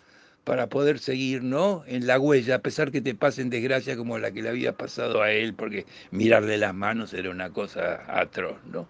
para 0.43 0.67
poder 0.69 0.99
seguir, 0.99 1.43
¿no? 1.43 1.83
En 1.87 2.07
la 2.07 2.19
huella, 2.19 2.55
a 2.55 2.59
pesar 2.59 2.91
que 2.91 3.01
te 3.01 3.15
pasen 3.15 3.49
desgracia 3.49 3.95
como 3.97 4.17
la 4.19 4.31
que 4.31 4.41
le 4.41 4.49
había 4.49 4.77
pasado 4.77 5.21
a 5.21 5.31
él, 5.31 5.53
porque 5.55 5.85
mirarle 6.11 6.57
las 6.57 6.73
manos 6.73 7.13
era 7.13 7.29
una 7.31 7.51
cosa 7.51 8.03
atroz, 8.07 8.57
¿no? 8.65 8.87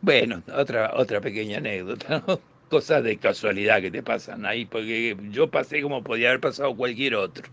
Bueno, 0.00 0.42
otra, 0.54 0.92
otra 0.96 1.20
pequeña 1.20 1.58
anécdota. 1.58 2.24
Cosas 2.70 3.04
de 3.04 3.18
casualidad 3.18 3.80
que 3.80 3.90
te 3.92 4.02
pasan 4.02 4.44
ahí, 4.46 4.66
porque 4.66 5.16
yo 5.30 5.50
pasé 5.50 5.82
como 5.82 6.02
podía 6.02 6.30
haber 6.30 6.40
pasado 6.40 6.76
cualquier 6.76 7.14
otro. 7.14 7.48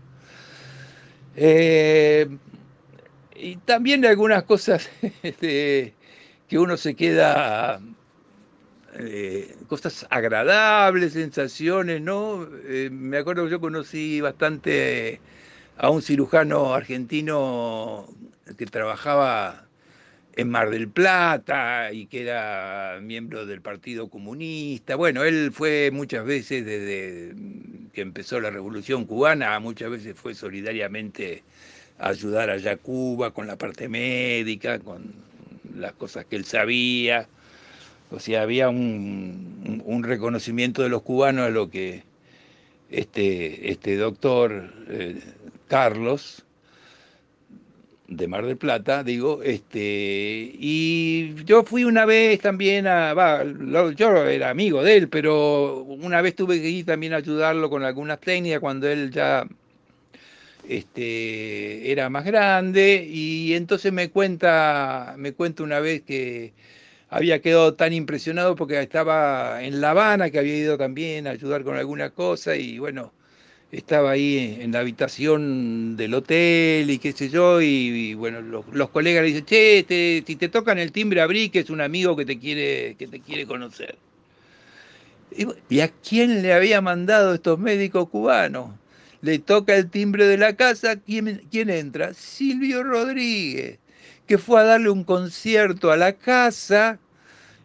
Eh, 1.34 2.38
y 3.34 3.56
también 3.58 4.04
algunas 4.06 4.44
cosas 4.44 4.88
que 5.40 5.94
uno 6.52 6.76
se 6.76 6.94
queda 6.94 7.80
eh, 8.98 9.56
cosas 9.66 10.06
agradables, 10.10 11.14
sensaciones, 11.14 12.00
¿no? 12.00 12.48
Eh, 12.66 12.90
me 12.92 13.18
acuerdo 13.18 13.44
que 13.44 13.50
yo 13.50 13.60
conocí 13.60 14.20
bastante 14.20 15.20
a 15.76 15.90
un 15.90 16.02
cirujano 16.02 16.74
argentino 16.74 18.06
que 18.56 18.66
trabajaba 18.66 19.66
en 20.36 20.50
Mar 20.50 20.70
del 20.70 20.88
Plata 20.88 21.92
y 21.92 22.06
que 22.06 22.22
era 22.22 22.98
miembro 23.02 23.46
del 23.46 23.60
Partido 23.60 24.08
Comunista. 24.08 24.96
Bueno, 24.96 25.24
él 25.24 25.50
fue 25.52 25.90
muchas 25.92 26.24
veces 26.24 26.64
desde 26.64 27.34
que 27.92 28.00
empezó 28.00 28.40
la 28.40 28.50
Revolución 28.50 29.04
Cubana, 29.04 29.58
muchas 29.60 29.90
veces 29.90 30.16
fue 30.16 30.34
solidariamente 30.34 31.44
a 31.98 32.08
ayudar 32.08 32.50
allá 32.50 32.72
a 32.72 32.76
Cuba 32.76 33.32
con 33.32 33.46
la 33.46 33.56
parte 33.56 33.88
médica, 33.88 34.78
con 34.80 35.14
las 35.76 35.92
cosas 35.92 36.24
que 36.26 36.36
él 36.36 36.44
sabía. 36.44 37.28
O 38.14 38.20
sea, 38.20 38.42
había 38.42 38.68
un, 38.68 40.02
reconocimiento 40.04 40.82
de 40.82 40.88
los 40.88 41.02
cubanos 41.02 41.46
a 41.46 41.50
lo 41.50 41.68
que 41.68 42.04
este, 42.90 43.70
este 43.72 43.96
doctor 43.96 44.72
eh, 44.88 45.20
Carlos 45.66 46.44
de 48.06 48.28
Mar 48.28 48.46
del 48.46 48.56
Plata, 48.56 49.02
digo, 49.02 49.42
este, 49.42 50.52
y 50.58 51.34
yo 51.44 51.64
fui 51.64 51.84
una 51.84 52.04
vez 52.04 52.38
también 52.40 52.86
a, 52.86 53.42
yo 53.96 54.26
era 54.26 54.50
amigo 54.50 54.82
de 54.82 54.96
él, 54.96 55.08
pero 55.08 55.82
una 55.82 56.20
vez 56.20 56.36
tuve 56.36 56.60
que 56.60 56.68
ir 56.68 56.86
también 56.86 57.14
a 57.14 57.16
ayudarlo 57.16 57.70
con 57.70 57.82
algunas 57.82 58.20
técnicas 58.20 58.60
cuando 58.60 58.88
él 58.88 59.10
ya 59.10 59.46
este, 60.68 61.90
era 61.90 62.10
más 62.10 62.24
grande, 62.24 63.08
y 63.10 63.54
entonces 63.54 63.92
me 63.92 64.10
cuenta, 64.10 65.14
me 65.16 65.32
cuenta 65.32 65.62
una 65.62 65.80
vez 65.80 66.02
que 66.02 66.52
había 67.14 67.40
quedado 67.40 67.74
tan 67.74 67.92
impresionado 67.92 68.56
porque 68.56 68.80
estaba 68.80 69.62
en 69.62 69.80
La 69.80 69.90
Habana, 69.90 70.30
que 70.30 70.40
había 70.40 70.56
ido 70.56 70.76
también 70.76 71.28
a 71.28 71.30
ayudar 71.30 71.62
con 71.62 71.76
alguna 71.76 72.10
cosa 72.10 72.56
y 72.56 72.80
bueno, 72.80 73.12
estaba 73.70 74.10
ahí 74.10 74.58
en 74.60 74.72
la 74.72 74.80
habitación 74.80 75.96
del 75.96 76.12
hotel 76.12 76.90
y 76.90 76.98
qué 76.98 77.12
sé 77.12 77.28
yo, 77.30 77.62
y, 77.62 78.14
bueno, 78.14 78.40
los, 78.40 78.90
colegas 78.90 79.22
le 79.22 79.28
dicen, 79.28 79.44
che, 79.44 80.22
si 80.26 80.34
te 80.34 80.48
tocan 80.48 80.78
el 80.78 80.90
timbre, 80.90 81.20
abrí, 81.20 81.50
que 81.50 81.60
es 81.60 81.70
un 81.70 81.80
amigo 81.80 82.16
que 82.16 82.24
te 82.24 82.36
quiere, 82.36 82.96
que 82.96 83.06
te 83.06 83.20
quiere 83.20 83.46
conocer. 83.46 83.96
Y, 85.70 85.80
a 85.80 85.88
quién 85.88 86.42
le 86.42 86.52
había 86.52 86.80
mandado 86.80 87.34
estos 87.34 87.60
médicos 87.60 88.08
cubanos? 88.08 88.70
Le 89.20 89.38
toca 89.38 89.76
el 89.76 89.88
timbre 89.88 90.26
de 90.26 90.36
la 90.36 90.56
casa, 90.56 90.96
¿quién, 90.96 91.42
quién 91.48 91.70
entra? 91.70 92.12
Silvio 92.12 92.82
Rodríguez, 92.82 93.78
que 94.26 94.36
fue 94.36 94.60
a 94.60 94.64
darle 94.64 94.90
un 94.90 95.04
concierto 95.04 95.92
a 95.92 95.96
la 95.96 96.14
casa 96.14 96.98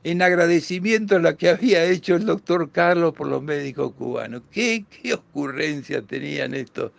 en 0.03 0.21
agradecimiento 0.21 1.17
a 1.17 1.19
lo 1.19 1.35
que 1.37 1.49
había 1.49 1.83
hecho 1.85 2.15
el 2.15 2.25
doctor 2.25 2.71
Carlos 2.71 3.13
por 3.13 3.27
los 3.27 3.43
médicos 3.43 3.93
cubanos. 3.93 4.43
¿Qué, 4.51 4.85
qué 4.89 5.13
ocurrencia 5.13 6.01
tenían 6.01 6.53
estos, 6.53 6.91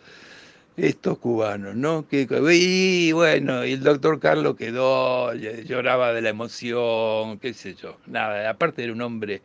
estos 0.76 1.18
cubanos, 1.18 1.74
¿no? 1.76 2.06
Que, 2.08 2.26
y 2.52 3.12
bueno, 3.12 3.64
y 3.64 3.72
el 3.72 3.82
doctor 3.82 4.20
Carlos 4.20 4.56
quedó, 4.56 5.32
lloraba 5.34 6.12
de 6.12 6.22
la 6.22 6.30
emoción, 6.30 7.38
qué 7.38 7.54
sé 7.54 7.74
yo. 7.74 7.98
Nada, 8.06 8.48
aparte 8.50 8.84
era 8.84 8.92
un 8.92 9.02
hombre 9.02 9.42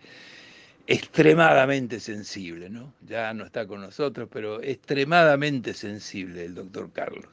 extremadamente 0.87 1.99
sensible, 1.99 2.69
¿no? 2.69 2.93
Ya 3.07 3.33
no 3.33 3.45
está 3.45 3.65
con 3.65 3.81
nosotros, 3.81 4.29
pero 4.31 4.61
extremadamente 4.61 5.73
sensible 5.73 6.45
el 6.45 6.53
doctor 6.55 6.91
Carlos. 6.91 7.25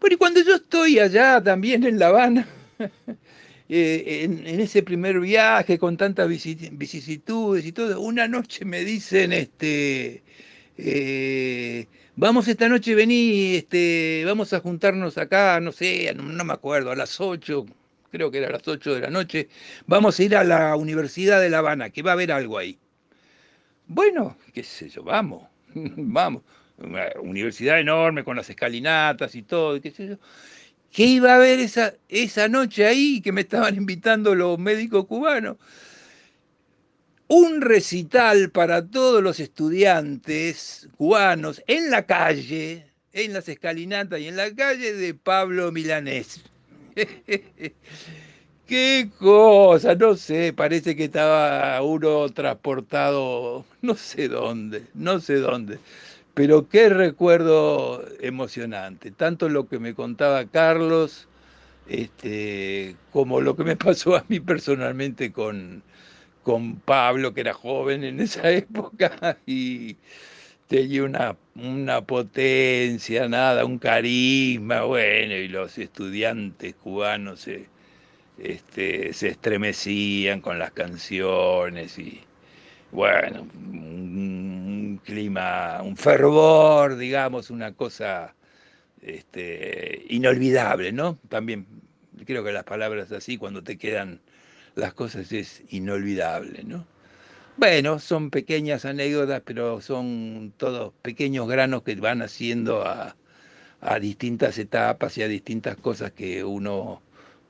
Bueno, 0.00 0.14
y 0.14 0.18
cuando 0.18 0.40
yo 0.42 0.56
estoy 0.56 0.98
allá 0.98 1.42
también 1.42 1.84
en 1.84 1.98
La 1.98 2.08
Habana, 2.08 2.46
Eh, 3.70 4.24
en, 4.24 4.60
ese 4.60 4.82
primer 4.82 5.20
viaje 5.20 5.78
con 5.78 5.96
tantas 5.98 6.26
vicisitudes 6.28 7.66
y 7.66 7.72
todo, 7.72 8.00
una 8.00 8.26
noche 8.26 8.64
me 8.64 8.82
dicen, 8.82 9.32
este, 9.34 10.22
eh, 10.78 11.86
vamos 12.16 12.48
esta 12.48 12.68
noche, 12.68 12.94
vení, 12.94 13.56
este, 13.56 14.22
vamos 14.24 14.54
a 14.54 14.60
juntarnos 14.60 15.18
acá, 15.18 15.60
no 15.60 15.72
sé, 15.72 16.14
no, 16.14 16.44
me 16.44 16.52
acuerdo, 16.54 16.90
a 16.90 16.96
las 16.96 17.20
8, 17.20 17.66
creo 18.10 18.30
que 18.30 18.38
era 18.38 18.48
a 18.48 18.52
las 18.52 18.66
8 18.66 18.94
de 18.94 19.00
la 19.02 19.10
noche, 19.10 19.48
vamos 19.86 20.18
a 20.18 20.22
ir 20.22 20.34
a 20.36 20.44
la 20.44 20.74
Universidad 20.76 21.40
de 21.40 21.50
La 21.50 21.58
Habana, 21.58 21.90
que 21.90 22.02
va 22.02 22.12
a 22.12 22.14
haber 22.14 22.32
algo 22.32 22.56
ahí. 22.56 22.78
Bueno, 23.86 24.38
qué 24.54 24.62
sé 24.62 24.88
yo, 24.88 25.02
vamos, 25.02 25.46
vamos. 25.74 26.42
Una 26.78 27.08
universidad 27.20 27.80
enorme 27.80 28.22
con 28.22 28.36
las 28.36 28.48
escalinatas 28.48 29.34
y 29.34 29.42
todo, 29.42 29.80
qué 29.80 29.90
sé 29.90 30.08
yo. 30.08 30.16
¿Qué 30.92 31.04
iba 31.04 31.32
a 31.32 31.36
haber 31.36 31.60
esa, 31.60 31.94
esa 32.08 32.48
noche 32.48 32.86
ahí 32.86 33.20
que 33.20 33.32
me 33.32 33.42
estaban 33.42 33.76
invitando 33.76 34.34
los 34.34 34.58
médicos 34.58 35.06
cubanos? 35.06 35.56
Un 37.28 37.60
recital 37.60 38.50
para 38.50 38.86
todos 38.86 39.22
los 39.22 39.38
estudiantes 39.40 40.88
cubanos 40.96 41.62
en 41.66 41.90
la 41.90 42.06
calle, 42.06 42.86
en 43.12 43.32
las 43.34 43.48
escalinatas 43.48 44.20
y 44.20 44.28
en 44.28 44.36
la 44.36 44.54
calle 44.54 44.94
de 44.94 45.14
Pablo 45.14 45.70
Milanés. 45.70 46.42
Qué 48.66 49.10
cosa, 49.18 49.94
no 49.94 50.14
sé, 50.16 50.52
parece 50.52 50.94
que 50.94 51.04
estaba 51.04 51.80
uno 51.82 52.28
transportado, 52.30 53.64
no 53.82 53.94
sé 53.96 54.28
dónde, 54.28 54.84
no 54.94 55.20
sé 55.20 55.36
dónde. 55.36 55.78
Pero 56.38 56.68
qué 56.68 56.88
recuerdo 56.88 58.00
emocionante, 58.20 59.10
tanto 59.10 59.48
lo 59.48 59.66
que 59.66 59.80
me 59.80 59.94
contaba 59.94 60.46
Carlos, 60.46 61.26
este, 61.88 62.94
como 63.10 63.40
lo 63.40 63.56
que 63.56 63.64
me 63.64 63.74
pasó 63.74 64.14
a 64.14 64.24
mí 64.28 64.38
personalmente 64.38 65.32
con, 65.32 65.82
con 66.44 66.76
Pablo, 66.76 67.34
que 67.34 67.40
era 67.40 67.54
joven 67.54 68.04
en 68.04 68.20
esa 68.20 68.50
época, 68.52 69.36
y 69.46 69.96
tenía 70.68 71.02
una, 71.02 71.36
una 71.56 72.02
potencia, 72.02 73.28
nada, 73.28 73.64
un 73.64 73.80
carisma, 73.80 74.82
bueno, 74.84 75.34
y 75.34 75.48
los 75.48 75.76
estudiantes 75.76 76.76
cubanos 76.76 77.40
se, 77.40 77.66
este, 78.38 79.12
se 79.12 79.26
estremecían 79.30 80.40
con 80.40 80.60
las 80.60 80.70
canciones 80.70 81.98
y 81.98 82.20
bueno, 82.92 83.46
clima, 85.00 85.80
un 85.82 85.96
fervor, 85.96 86.96
digamos, 86.96 87.50
una 87.50 87.72
cosa 87.74 88.34
este, 89.02 90.04
inolvidable, 90.08 90.92
¿no? 90.92 91.18
También 91.28 91.66
creo 92.26 92.44
que 92.44 92.52
las 92.52 92.64
palabras 92.64 93.12
así, 93.12 93.38
cuando 93.38 93.62
te 93.62 93.78
quedan 93.78 94.20
las 94.74 94.94
cosas, 94.94 95.32
es 95.32 95.62
inolvidable, 95.70 96.64
¿no? 96.64 96.86
Bueno, 97.56 97.98
son 97.98 98.30
pequeñas 98.30 98.84
anécdotas, 98.84 99.42
pero 99.44 99.80
son 99.80 100.52
todos 100.56 100.92
pequeños 101.02 101.48
granos 101.48 101.82
que 101.82 101.96
van 101.96 102.22
haciendo 102.22 102.86
a, 102.86 103.16
a 103.80 103.98
distintas 103.98 104.58
etapas 104.58 105.18
y 105.18 105.22
a 105.22 105.28
distintas 105.28 105.76
cosas 105.76 106.12
que 106.12 106.44
uno 106.44 107.02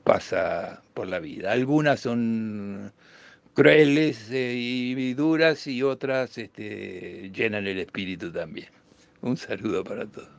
pasa 0.04 0.82
por 0.94 1.06
la 1.08 1.18
vida. 1.18 1.52
Algunas 1.52 2.00
son 2.00 2.92
crueles 3.58 4.30
eh, 4.30 4.54
y 4.54 5.14
duras 5.14 5.66
y 5.66 5.82
otras 5.82 6.38
este, 6.38 7.28
llenan 7.34 7.66
el 7.66 7.80
espíritu 7.80 8.30
también. 8.30 8.68
Un 9.20 9.36
saludo 9.36 9.82
para 9.82 10.06
todos. 10.06 10.37